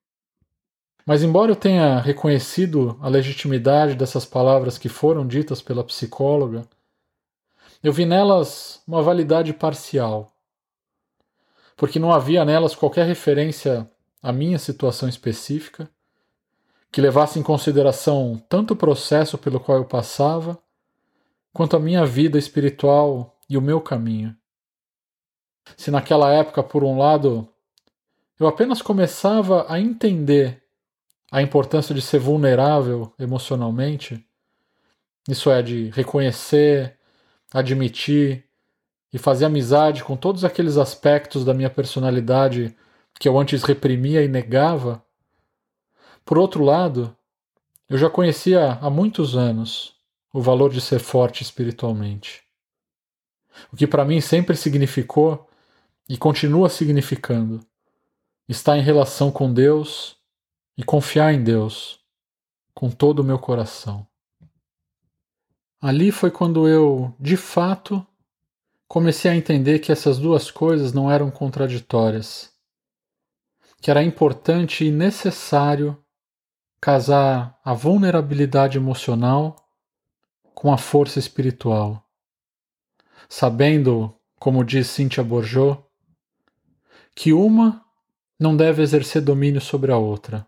Mas, 1.07 1.23
embora 1.23 1.51
eu 1.51 1.57
tenha 1.57 1.99
reconhecido 1.99 2.99
a 3.01 3.09
legitimidade 3.09 3.95
dessas 3.95 4.25
palavras 4.25 4.79
que 4.79 4.89
foram 4.89 5.27
ditas 5.27 5.63
pela 5.63 5.83
psicóloga, 5.83 6.69
eu 7.83 7.93
vi 7.93 8.05
nelas 8.05 8.83
uma 8.87 9.03
validade 9.03 9.53
parcial, 9.55 10.31
porque 11.77 11.99
não 11.99 12.13
havia 12.13 12.45
nelas 12.45 12.75
qualquer 12.75 13.07
referência 13.07 13.91
à 14.23 14.33
minha 14.33 14.59
situação 14.59 15.09
específica 15.09 15.89
que 16.93 17.01
levasse 17.01 17.39
em 17.39 17.43
consideração 17.43 18.43
tanto 18.49 18.75
o 18.75 18.77
processo 18.77 19.39
pelo 19.39 19.61
qual 19.61 19.79
eu 19.79 19.85
passava, 19.85 20.59
quanto 21.53 21.77
a 21.77 21.81
minha 21.81 22.05
vida 22.07 22.39
espiritual 22.39 23.39
e 23.49 23.57
o 23.57 23.63
meu 23.63 23.81
caminho. 23.81 24.37
Se 25.77 25.91
naquela 25.91 26.33
época, 26.33 26.63
por 26.63 26.85
um 26.85 26.99
lado, 26.99 27.49
eu 28.39 28.47
apenas 28.47 28.81
começava 28.81 29.67
a 29.69 29.79
entender 29.79 30.63
a 31.31 31.43
importância 31.43 31.95
de 31.95 32.03
ser 32.03 32.19
vulnerável 32.19 33.13
emocionalmente, 33.19 34.27
isso 35.29 35.51
é, 35.51 35.63
de 35.63 35.91
reconhecer, 35.91 36.99
admitir 37.53 38.45
e 39.13 39.19
fazer 39.19 39.45
amizade 39.45 40.03
com 40.03 40.17
todos 40.17 40.45
aqueles 40.45 40.77
aspectos 40.77 41.45
da 41.45 41.55
minha 41.55 41.71
personalidade 41.71 42.77
que 43.19 43.29
eu 43.29 43.39
antes 43.39 43.63
reprimia 43.63 44.23
e 44.23 44.29
negava. 44.29 45.05
Por 46.25 46.39
outro 46.39 46.65
lado, 46.65 47.15
eu 47.89 47.99
já 47.99 48.09
conhecia 48.09 48.79
há 48.81 48.89
muitos 48.89 49.37
anos 49.37 50.00
o 50.33 50.41
valor 50.41 50.71
de 50.71 50.81
ser 50.81 50.99
forte 50.99 51.43
espiritualmente. 51.43 52.43
O 53.73 53.77
que 53.77 53.87
para 53.87 54.05
mim 54.05 54.21
sempre 54.21 54.57
significou 54.57 55.49
e 56.09 56.17
continua 56.17 56.69
significando 56.69 57.61
estar 58.49 58.77
em 58.77 58.83
relação 58.83 59.31
com 59.31 59.53
Deus 59.53 60.17
e 60.77 60.83
confiar 60.83 61.33
em 61.33 61.43
Deus 61.43 62.01
com 62.75 62.91
todo 62.91 63.21
o 63.21 63.25
meu 63.25 63.39
coração. 63.39 64.07
Ali 65.81 66.13
foi 66.13 66.31
quando 66.31 66.69
eu, 66.69 67.15
de 67.19 67.37
fato, 67.37 68.07
comecei 68.89 69.31
a 69.31 69.37
entender 69.37 69.79
que 69.79 69.93
essas 69.93 70.19
duas 70.19 70.51
coisas 70.51 70.93
não 70.93 71.11
eram 71.11 71.31
contraditórias, 71.31 72.53
que 73.81 73.91
era 73.91 74.03
importante 74.03 74.85
e 74.85 74.91
necessário 74.91 75.97
casar 76.81 77.59
a 77.65 77.73
vulnerabilidade 77.73 78.77
emocional 78.77 79.57
com 80.61 80.71
a 80.71 80.77
força 80.77 81.19
espiritual, 81.19 82.07
sabendo, 83.31 84.15
como 84.39 84.63
diz 84.63 84.89
Cynthia 84.89 85.25
Bourgeot, 85.25 85.83
que 87.17 87.33
uma 87.33 87.83
não 88.39 88.55
deve 88.55 88.83
exercer 88.83 89.23
domínio 89.23 89.59
sobre 89.59 89.91
a 89.91 89.97
outra. 89.97 90.47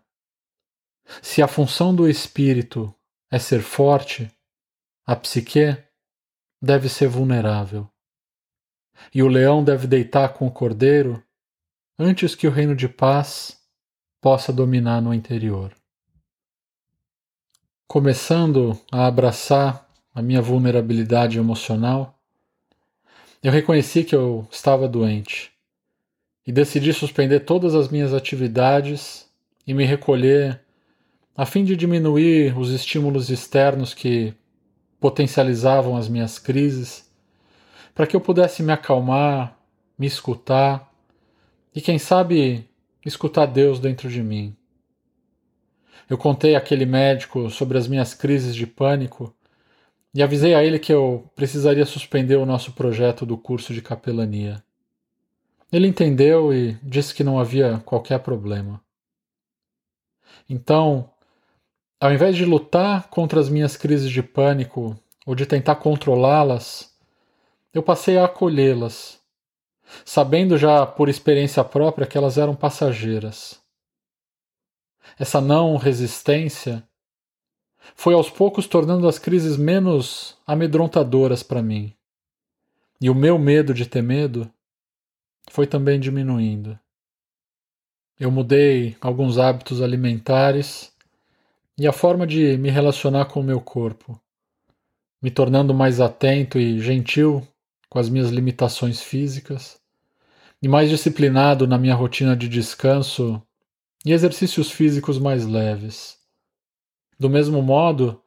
Se 1.19 1.41
a 1.41 1.47
função 1.47 1.95
do 1.95 2.07
espírito 2.07 2.93
é 3.31 3.39
ser 3.39 3.63
forte, 3.63 4.31
a 5.03 5.15
psique 5.15 5.75
deve 6.61 6.89
ser 6.89 7.07
vulnerável. 7.07 7.89
E 9.11 9.23
o 9.23 9.27
leão 9.27 9.63
deve 9.63 9.87
deitar 9.87 10.31
com 10.33 10.45
o 10.45 10.51
cordeiro 10.51 11.23
antes 11.97 12.35
que 12.35 12.47
o 12.47 12.51
reino 12.51 12.75
de 12.75 12.87
paz 12.87 13.59
possa 14.21 14.53
dominar 14.53 15.01
no 15.01 15.11
interior. 15.11 15.75
Começando 17.87 18.79
a 18.91 19.07
abraçar 19.07 19.82
a 20.13 20.21
minha 20.21 20.41
vulnerabilidade 20.41 21.37
emocional, 21.37 22.19
eu 23.41 23.51
reconheci 23.51 24.03
que 24.03 24.15
eu 24.15 24.47
estava 24.51 24.87
doente 24.87 25.51
e 26.45 26.51
decidi 26.51 26.93
suspender 26.93 27.41
todas 27.41 27.75
as 27.75 27.89
minhas 27.89 28.13
atividades 28.13 29.27
e 29.65 29.73
me 29.73 29.85
recolher 29.85 30.61
a 31.35 31.45
fim 31.45 31.63
de 31.63 31.75
diminuir 31.75 32.57
os 32.57 32.69
estímulos 32.69 33.29
externos 33.29 33.93
que 33.93 34.33
potencializavam 34.99 35.97
as 35.97 36.07
minhas 36.07 36.37
crises, 36.37 37.09
para 37.93 38.05
que 38.05 38.15
eu 38.15 38.21
pudesse 38.21 38.61
me 38.61 38.71
acalmar, 38.71 39.57
me 39.97 40.07
escutar 40.07 40.93
e, 41.75 41.81
quem 41.81 41.97
sabe, 41.97 42.69
escutar 43.05 43.47
Deus 43.47 43.79
dentro 43.79 44.09
de 44.09 44.21
mim. 44.21 44.55
Eu 46.09 46.17
contei 46.17 46.55
àquele 46.55 46.85
médico 46.85 47.49
sobre 47.49 47.77
as 47.77 47.87
minhas 47.87 48.13
crises 48.13 48.55
de 48.55 48.67
pânico 48.67 49.35
e 50.13 50.21
avisei 50.21 50.53
a 50.53 50.63
ele 50.63 50.77
que 50.77 50.93
eu 50.93 51.29
precisaria 51.35 51.85
suspender 51.85 52.35
o 52.35 52.45
nosso 52.45 52.73
projeto 52.73 53.25
do 53.25 53.37
curso 53.37 53.73
de 53.73 53.81
capelania. 53.81 54.63
Ele 55.71 55.87
entendeu 55.87 56.53
e 56.53 56.73
disse 56.83 57.15
que 57.15 57.23
não 57.23 57.39
havia 57.39 57.79
qualquer 57.79 58.19
problema. 58.19 58.79
Então, 60.47 61.09
ao 61.99 62.13
invés 62.13 62.35
de 62.35 62.45
lutar 62.45 63.09
contra 63.09 63.39
as 63.39 63.49
minhas 63.49 63.75
crises 63.75 64.11
de 64.11 64.21
pânico 64.21 64.95
ou 65.25 65.33
de 65.33 65.45
tentar 65.45 65.77
controlá-las, 65.77 66.93
eu 67.73 67.81
passei 67.81 68.17
a 68.17 68.25
acolhê-las, 68.25 69.19
sabendo 70.05 70.57
já 70.57 70.85
por 70.85 71.09
experiência 71.09 71.63
própria 71.63 72.05
que 72.05 72.17
elas 72.17 72.37
eram 72.37 72.55
passageiras. 72.55 73.59
essa 75.17 75.41
não 75.41 75.75
resistência, 75.77 76.87
foi 77.95 78.13
aos 78.13 78.29
poucos 78.29 78.67
tornando 78.67 79.07
as 79.07 79.19
crises 79.19 79.57
menos 79.57 80.37
amedrontadoras 80.45 81.43
para 81.43 81.61
mim. 81.61 81.93
E 82.99 83.09
o 83.09 83.15
meu 83.15 83.37
medo 83.37 83.73
de 83.73 83.85
ter 83.85 84.01
medo 84.01 84.49
foi 85.49 85.67
também 85.67 85.99
diminuindo. 85.99 86.79
Eu 88.19 88.31
mudei 88.31 88.95
alguns 89.01 89.37
hábitos 89.37 89.81
alimentares 89.81 90.93
e 91.77 91.87
a 91.87 91.91
forma 91.91 92.25
de 92.25 92.57
me 92.57 92.69
relacionar 92.69 93.25
com 93.25 93.39
o 93.39 93.43
meu 93.43 93.59
corpo, 93.59 94.19
me 95.21 95.31
tornando 95.31 95.73
mais 95.73 95.99
atento 95.99 96.59
e 96.59 96.79
gentil 96.79 97.45
com 97.89 97.99
as 97.99 98.09
minhas 98.09 98.29
limitações 98.29 99.01
físicas 99.01 99.79
e 100.61 100.67
mais 100.67 100.89
disciplinado 100.89 101.67
na 101.67 101.77
minha 101.77 101.95
rotina 101.95 102.37
de 102.37 102.47
descanso 102.47 103.41
e 104.05 104.13
exercícios 104.13 104.71
físicos 104.71 105.19
mais 105.19 105.45
leves. 105.45 106.22
Do 107.19 107.29
mesmo 107.29 107.61
modo, 107.61 108.21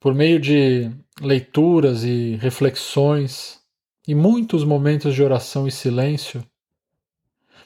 por 0.00 0.14
meio 0.14 0.40
de 0.40 0.90
leituras 1.20 2.04
e 2.04 2.36
reflexões 2.36 3.60
e 4.06 4.14
muitos 4.14 4.64
momentos 4.64 5.14
de 5.14 5.22
oração 5.22 5.66
e 5.66 5.70
silêncio, 5.70 6.44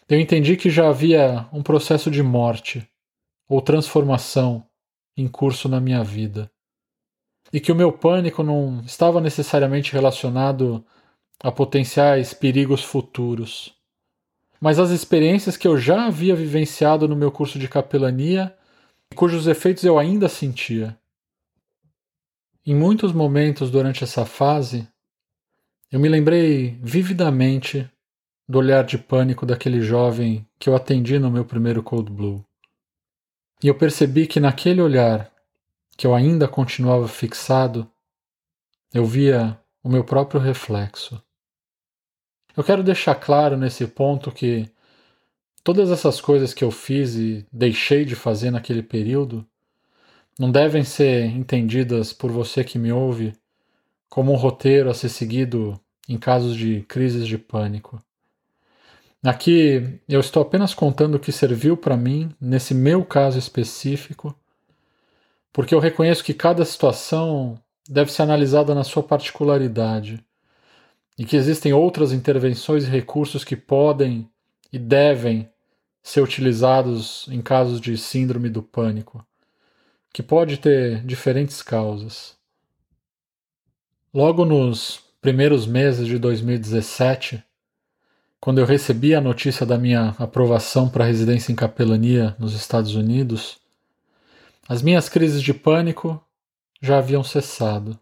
eu 0.08 0.18
entendi 0.18 0.56
que 0.56 0.70
já 0.70 0.88
havia 0.88 1.46
um 1.52 1.62
processo 1.62 2.10
de 2.10 2.22
morte 2.22 2.88
ou 3.48 3.60
transformação 3.60 4.64
em 5.16 5.28
curso 5.28 5.68
na 5.68 5.80
minha 5.80 6.02
vida. 6.02 6.50
E 7.52 7.60
que 7.60 7.72
o 7.72 7.74
meu 7.74 7.90
pânico 7.92 8.42
não 8.42 8.82
estava 8.86 9.20
necessariamente 9.20 9.92
relacionado 9.92 10.84
a 11.42 11.50
potenciais 11.50 12.34
perigos 12.34 12.82
futuros, 12.82 13.74
mas 14.60 14.78
as 14.78 14.90
experiências 14.90 15.56
que 15.56 15.68
eu 15.68 15.78
já 15.78 16.06
havia 16.06 16.34
vivenciado 16.34 17.06
no 17.06 17.14
meu 17.14 17.30
curso 17.30 17.58
de 17.58 17.68
capelania, 17.68 18.56
cujos 19.14 19.46
efeitos 19.46 19.84
eu 19.84 19.98
ainda 19.98 20.28
sentia. 20.28 20.98
Em 22.64 22.74
muitos 22.74 23.12
momentos 23.12 23.70
durante 23.70 24.04
essa 24.04 24.26
fase, 24.26 24.86
eu 25.90 25.98
me 25.98 26.08
lembrei 26.08 26.78
vividamente 26.82 27.90
do 28.48 28.58
olhar 28.58 28.84
de 28.84 28.98
pânico 28.98 29.46
daquele 29.46 29.80
jovem 29.80 30.46
que 30.58 30.68
eu 30.68 30.76
atendi 30.76 31.18
no 31.18 31.30
meu 31.30 31.44
primeiro 31.44 31.82
Cold 31.82 32.10
Blue. 32.10 32.44
E 33.62 33.68
eu 33.68 33.74
percebi 33.74 34.26
que 34.26 34.38
naquele 34.38 34.80
olhar, 34.80 35.32
que 35.96 36.06
eu 36.06 36.14
ainda 36.14 36.46
continuava 36.46 37.08
fixado, 37.08 37.90
eu 38.92 39.04
via 39.04 39.58
o 39.82 39.88
meu 39.88 40.04
próprio 40.04 40.40
reflexo. 40.40 41.22
Eu 42.56 42.64
quero 42.64 42.82
deixar 42.82 43.14
claro 43.14 43.56
nesse 43.56 43.86
ponto 43.86 44.32
que 44.32 44.70
todas 45.68 45.90
essas 45.90 46.18
coisas 46.18 46.54
que 46.54 46.64
eu 46.64 46.70
fiz 46.70 47.14
e 47.16 47.46
deixei 47.52 48.02
de 48.02 48.16
fazer 48.16 48.50
naquele 48.50 48.82
período 48.82 49.46
não 50.38 50.50
devem 50.50 50.82
ser 50.82 51.26
entendidas 51.26 52.10
por 52.10 52.32
você 52.32 52.64
que 52.64 52.78
me 52.78 52.90
ouve 52.90 53.34
como 54.08 54.32
um 54.32 54.36
roteiro 54.36 54.88
a 54.88 54.94
ser 54.94 55.10
seguido 55.10 55.78
em 56.08 56.16
casos 56.16 56.56
de 56.56 56.80
crises 56.88 57.26
de 57.26 57.36
pânico. 57.36 58.02
Aqui 59.22 60.00
eu 60.08 60.20
estou 60.20 60.40
apenas 60.40 60.72
contando 60.72 61.16
o 61.16 61.20
que 61.20 61.30
serviu 61.30 61.76
para 61.76 61.98
mim 61.98 62.34
nesse 62.40 62.72
meu 62.72 63.04
caso 63.04 63.38
específico, 63.38 64.34
porque 65.52 65.74
eu 65.74 65.80
reconheço 65.80 66.24
que 66.24 66.32
cada 66.32 66.64
situação 66.64 67.60
deve 67.86 68.10
ser 68.10 68.22
analisada 68.22 68.74
na 68.74 68.84
sua 68.84 69.02
particularidade 69.02 70.24
e 71.18 71.26
que 71.26 71.36
existem 71.36 71.74
outras 71.74 72.10
intervenções 72.10 72.84
e 72.84 72.90
recursos 72.90 73.44
que 73.44 73.54
podem 73.54 74.26
e 74.72 74.78
devem 74.78 75.46
ser 76.08 76.22
utilizados 76.22 77.28
em 77.30 77.42
casos 77.42 77.82
de 77.82 77.94
síndrome 77.98 78.48
do 78.48 78.62
pânico, 78.62 79.22
que 80.10 80.22
pode 80.22 80.56
ter 80.56 81.04
diferentes 81.04 81.60
causas. 81.60 82.34
Logo 84.12 84.46
nos 84.46 85.00
primeiros 85.20 85.66
meses 85.66 86.06
de 86.06 86.18
2017, 86.18 87.44
quando 88.40 88.58
eu 88.58 88.64
recebi 88.64 89.14
a 89.14 89.20
notícia 89.20 89.66
da 89.66 89.76
minha 89.76 90.14
aprovação 90.18 90.88
para 90.88 91.04
residência 91.04 91.52
em 91.52 91.54
capelania 91.54 92.34
nos 92.38 92.54
Estados 92.54 92.94
Unidos, 92.94 93.58
as 94.66 94.80
minhas 94.80 95.10
crises 95.10 95.42
de 95.42 95.52
pânico 95.52 96.18
já 96.80 96.96
haviam 96.96 97.22
cessado. 97.22 97.98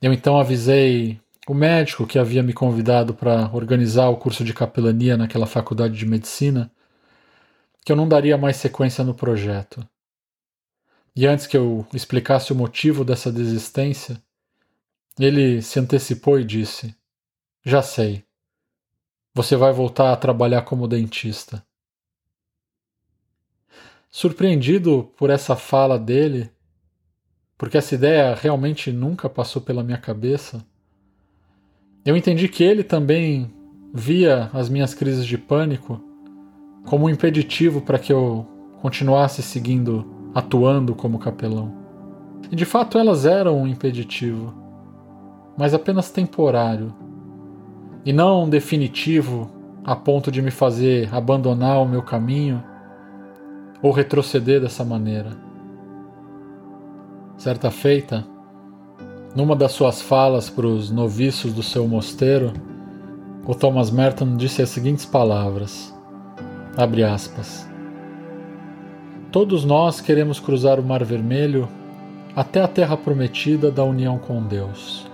Eu 0.00 0.12
então 0.12 0.40
avisei 0.40 1.20
o 1.46 1.54
médico 1.54 2.04
que 2.04 2.18
havia 2.18 2.42
me 2.42 2.52
convidado 2.52 3.14
para 3.14 3.48
organizar 3.52 4.08
o 4.08 4.16
curso 4.16 4.42
de 4.42 4.52
capelania 4.52 5.16
naquela 5.16 5.46
faculdade 5.46 5.96
de 5.96 6.04
medicina, 6.04 6.68
que 7.84 7.90
eu 7.90 7.96
não 7.96 8.08
daria 8.08 8.38
mais 8.38 8.56
sequência 8.56 9.04
no 9.04 9.14
projeto. 9.14 9.86
E 11.14 11.26
antes 11.26 11.46
que 11.46 11.56
eu 11.56 11.86
explicasse 11.92 12.52
o 12.52 12.56
motivo 12.56 13.04
dessa 13.04 13.30
desistência, 13.30 14.22
ele 15.18 15.60
se 15.60 15.78
antecipou 15.78 16.38
e 16.40 16.44
disse: 16.44 16.94
Já 17.64 17.82
sei. 17.82 18.24
Você 19.34 19.56
vai 19.56 19.72
voltar 19.72 20.12
a 20.12 20.16
trabalhar 20.16 20.62
como 20.62 20.88
dentista. 20.88 21.64
Surpreendido 24.10 25.10
por 25.16 25.30
essa 25.30 25.56
fala 25.56 25.98
dele, 25.98 26.50
porque 27.56 27.78
essa 27.78 27.94
ideia 27.94 28.34
realmente 28.34 28.92
nunca 28.92 29.28
passou 29.28 29.62
pela 29.62 29.82
minha 29.82 29.96
cabeça, 29.96 30.64
eu 32.04 32.16
entendi 32.16 32.46
que 32.48 32.62
ele 32.62 32.84
também 32.84 33.54
via 33.94 34.50
as 34.52 34.68
minhas 34.68 34.92
crises 34.92 35.24
de 35.24 35.38
pânico 35.38 36.11
como 36.84 37.06
um 37.06 37.10
impeditivo 37.10 37.80
para 37.80 37.98
que 37.98 38.12
eu 38.12 38.46
continuasse 38.80 39.42
seguindo 39.42 40.04
atuando 40.34 40.94
como 40.94 41.18
capelão. 41.18 41.72
E 42.50 42.56
de 42.56 42.64
fato 42.64 42.98
elas 42.98 43.24
eram 43.24 43.60
um 43.60 43.66
impeditivo, 43.66 44.52
mas 45.56 45.74
apenas 45.74 46.10
temporário, 46.10 46.92
e 48.04 48.12
não 48.12 48.48
definitivo 48.48 49.50
a 49.84 49.94
ponto 49.94 50.30
de 50.30 50.42
me 50.42 50.50
fazer 50.50 51.12
abandonar 51.14 51.80
o 51.80 51.88
meu 51.88 52.02
caminho 52.02 52.62
ou 53.80 53.90
retroceder 53.90 54.60
dessa 54.60 54.84
maneira. 54.84 55.30
Certa 57.36 57.70
feita, 57.70 58.24
numa 59.34 59.56
das 59.56 59.72
suas 59.72 60.00
falas 60.00 60.48
para 60.48 60.66
os 60.66 60.90
noviços 60.90 61.52
do 61.52 61.62
seu 61.62 61.86
mosteiro, 61.88 62.52
o 63.46 63.54
Thomas 63.54 63.90
Merton 63.90 64.36
disse 64.36 64.62
as 64.62 64.68
seguintes 64.68 65.04
palavras: 65.04 65.91
abre 66.76 67.02
aspas. 67.02 67.68
Todos 69.30 69.64
nós 69.64 70.00
queremos 70.00 70.38
cruzar 70.38 70.78
o 70.78 70.82
Mar 70.82 71.04
Vermelho 71.04 71.68
até 72.34 72.60
a 72.60 72.68
terra 72.68 72.96
prometida 72.96 73.70
da 73.70 73.84
união 73.84 74.18
com 74.18 74.42
Deus. 74.42 75.06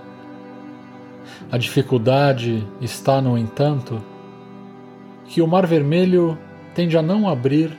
A 1.51 1.57
dificuldade 1.57 2.65
está, 2.81 3.21
no 3.21 3.37
entanto, 3.37 4.01
que 5.25 5.41
o 5.41 5.47
Mar 5.47 5.65
Vermelho 5.65 6.37
tende 6.73 6.97
a 6.97 7.01
não 7.01 7.27
abrir 7.27 7.77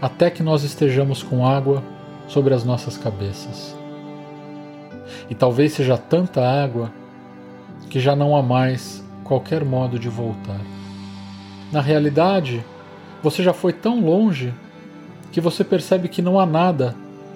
até 0.00 0.30
que 0.30 0.42
nós 0.42 0.62
estejamos 0.62 1.22
com 1.22 1.46
água 1.46 1.82
sobre 2.26 2.54
as 2.54 2.64
nossas 2.64 2.96
cabeças. 2.96 3.76
E 5.28 5.34
talvez 5.34 5.72
seja 5.72 5.96
tanta 5.96 6.46
água 6.46 6.92
que 7.88 8.00
já 8.00 8.14
não 8.14 8.36
há 8.36 8.42
mais 8.42 9.04
qualquer 9.24 9.64
modo 9.64 9.98
de 9.98 10.08
voltar. 10.08 10.60
Na 11.72 11.80
realidade, 11.80 12.64
você 13.22 13.42
já 13.42 13.52
foi 13.52 13.72
tão 13.72 14.04
longe 14.04 14.54
que 15.32 15.40
você 15.40 15.62
percebe 15.62 16.08
que 16.08 16.22
não 16.22 16.38
há 16.38 16.46
nada 16.46 16.94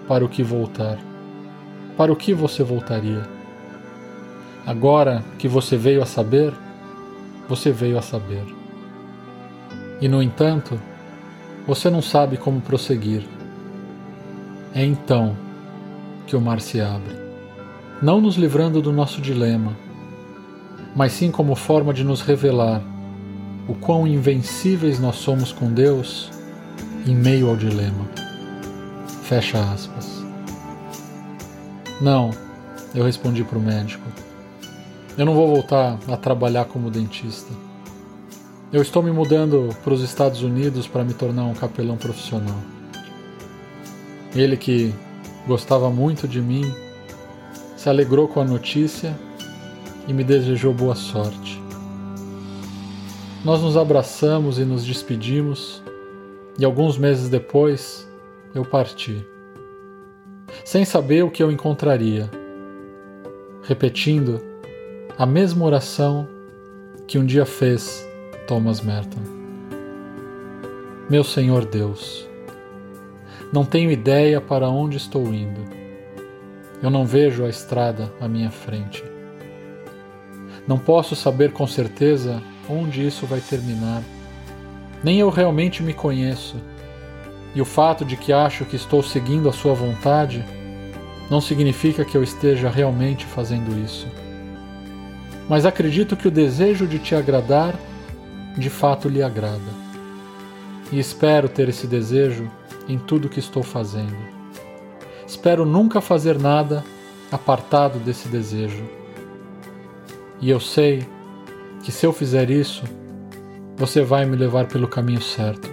para 0.08 0.24
o 0.24 0.28
que 0.28 0.42
voltar. 0.42 0.98
Para 1.96 2.12
o 2.12 2.16
que 2.16 2.34
você 2.34 2.62
voltaria? 2.62 3.22
Agora 4.66 5.24
que 5.38 5.46
você 5.46 5.76
veio 5.76 6.02
a 6.02 6.06
saber, 6.06 6.52
você 7.48 7.70
veio 7.70 7.98
a 7.98 8.02
saber. 8.02 8.44
E 10.00 10.08
no 10.08 10.22
entanto, 10.22 10.80
você 11.66 11.88
não 11.88 12.02
sabe 12.02 12.36
como 12.36 12.60
prosseguir. 12.60 13.22
É 14.74 14.84
então 14.84 15.36
que 16.26 16.34
o 16.34 16.40
mar 16.40 16.60
se 16.60 16.80
abre 16.80 17.24
não 18.04 18.20
nos 18.20 18.36
livrando 18.36 18.82
do 18.82 18.92
nosso 18.92 19.18
dilema, 19.18 19.74
mas 20.94 21.12
sim 21.12 21.30
como 21.30 21.54
forma 21.54 21.94
de 21.94 22.04
nos 22.04 22.20
revelar 22.20 22.82
o 23.66 23.74
quão 23.74 24.06
invencíveis 24.06 24.98
nós 24.98 25.16
somos 25.16 25.52
com 25.52 25.72
Deus 25.72 26.30
em 27.06 27.14
meio 27.14 27.48
ao 27.48 27.56
dilema. 27.56 28.08
Fecha 29.22 29.58
aspas. 29.58 30.22
Não, 32.00 32.30
eu 32.94 33.04
respondi 33.04 33.42
para 33.44 33.58
o 33.58 33.62
médico. 33.62 34.04
Eu 35.16 35.24
não 35.24 35.34
vou 35.34 35.48
voltar 35.48 35.98
a 36.08 36.16
trabalhar 36.16 36.64
como 36.66 36.90
dentista. 36.90 37.52
Eu 38.72 38.82
estou 38.82 39.02
me 39.02 39.12
mudando 39.12 39.74
para 39.84 39.94
os 39.94 40.02
Estados 40.02 40.42
Unidos 40.42 40.88
para 40.88 41.04
me 41.04 41.14
tornar 41.14 41.44
um 41.44 41.54
capelão 41.54 41.96
profissional. 41.96 42.58
Ele 44.34 44.56
que 44.56 44.92
gostava 45.46 45.88
muito 45.90 46.26
de 46.26 46.40
mim 46.40 46.64
se 47.76 47.88
alegrou 47.88 48.26
com 48.26 48.40
a 48.40 48.44
notícia 48.44 49.16
e 50.08 50.12
me 50.12 50.24
desejou 50.24 50.74
boa 50.74 50.96
sorte. 50.96 51.63
Nós 53.44 53.60
nos 53.60 53.76
abraçamos 53.76 54.58
e 54.58 54.64
nos 54.64 54.86
despedimos, 54.86 55.82
e 56.58 56.64
alguns 56.64 56.96
meses 56.96 57.28
depois, 57.28 58.08
eu 58.54 58.64
parti, 58.64 59.22
sem 60.64 60.82
saber 60.86 61.24
o 61.24 61.30
que 61.30 61.42
eu 61.42 61.52
encontraria, 61.52 62.30
repetindo 63.62 64.40
a 65.18 65.26
mesma 65.26 65.62
oração 65.62 66.26
que 67.06 67.18
um 67.18 67.26
dia 67.26 67.44
fez 67.44 68.08
Thomas 68.46 68.80
Merton. 68.80 69.20
Meu 71.10 71.22
Senhor 71.22 71.66
Deus, 71.66 72.26
não 73.52 73.62
tenho 73.62 73.90
ideia 73.90 74.40
para 74.40 74.70
onde 74.70 74.96
estou 74.96 75.22
indo. 75.34 75.60
Eu 76.82 76.88
não 76.88 77.04
vejo 77.04 77.44
a 77.44 77.50
estrada 77.50 78.10
à 78.18 78.26
minha 78.26 78.50
frente. 78.50 79.04
Não 80.66 80.78
posso 80.78 81.14
saber 81.14 81.52
com 81.52 81.66
certeza 81.66 82.42
onde 82.68 83.06
isso 83.06 83.26
vai 83.26 83.40
terminar. 83.40 84.02
Nem 85.02 85.18
eu 85.18 85.28
realmente 85.28 85.82
me 85.82 85.92
conheço. 85.92 86.56
E 87.54 87.60
o 87.60 87.64
fato 87.64 88.04
de 88.04 88.16
que 88.16 88.32
acho 88.32 88.64
que 88.64 88.76
estou 88.76 89.02
seguindo 89.02 89.48
a 89.48 89.52
Sua 89.52 89.74
vontade 89.74 90.44
não 91.30 91.40
significa 91.40 92.04
que 92.04 92.16
eu 92.16 92.22
esteja 92.22 92.68
realmente 92.68 93.24
fazendo 93.24 93.78
isso. 93.84 94.06
Mas 95.48 95.66
acredito 95.66 96.16
que 96.16 96.28
o 96.28 96.30
desejo 96.30 96.86
de 96.86 96.98
te 96.98 97.14
agradar 97.14 97.74
de 98.56 98.70
fato 98.70 99.08
lhe 99.08 99.22
agrada. 99.22 99.84
E 100.90 100.98
espero 100.98 101.48
ter 101.48 101.68
esse 101.68 101.86
desejo 101.86 102.50
em 102.88 102.98
tudo 102.98 103.28
que 103.28 103.38
estou 103.38 103.62
fazendo. 103.62 104.16
Espero 105.26 105.64
nunca 105.64 106.00
fazer 106.00 106.38
nada 106.38 106.84
apartado 107.30 107.98
desse 107.98 108.28
desejo. 108.28 108.84
E 110.40 110.50
eu 110.50 110.60
sei 110.60 111.06
que 111.84 111.92
se 111.92 112.06
eu 112.06 112.14
fizer 112.14 112.50
isso, 112.50 112.82
você 113.76 114.00
vai 114.00 114.24
me 114.24 114.34
levar 114.36 114.66
pelo 114.66 114.88
caminho 114.88 115.20
certo, 115.20 115.70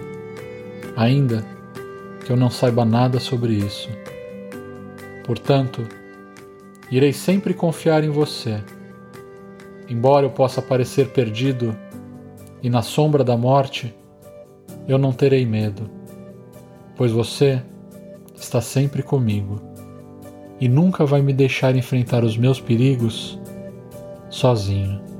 ainda 0.94 1.42
que 2.22 2.30
eu 2.30 2.36
não 2.36 2.50
saiba 2.50 2.84
nada 2.84 3.18
sobre 3.18 3.54
isso. 3.54 3.88
Portanto, 5.24 5.88
irei 6.90 7.14
sempre 7.14 7.54
confiar 7.54 8.04
em 8.04 8.10
você. 8.10 8.62
Embora 9.88 10.26
eu 10.26 10.30
possa 10.30 10.60
parecer 10.60 11.08
perdido 11.08 11.74
e 12.62 12.68
na 12.68 12.82
sombra 12.82 13.24
da 13.24 13.36
morte, 13.36 13.94
eu 14.86 14.98
não 14.98 15.12
terei 15.12 15.46
medo, 15.46 15.88
pois 16.94 17.10
você 17.10 17.62
está 18.34 18.60
sempre 18.60 19.02
comigo 19.02 19.62
e 20.60 20.68
nunca 20.68 21.06
vai 21.06 21.22
me 21.22 21.32
deixar 21.32 21.74
enfrentar 21.74 22.22
os 22.22 22.36
meus 22.36 22.60
perigos 22.60 23.40
sozinho. 24.28 25.11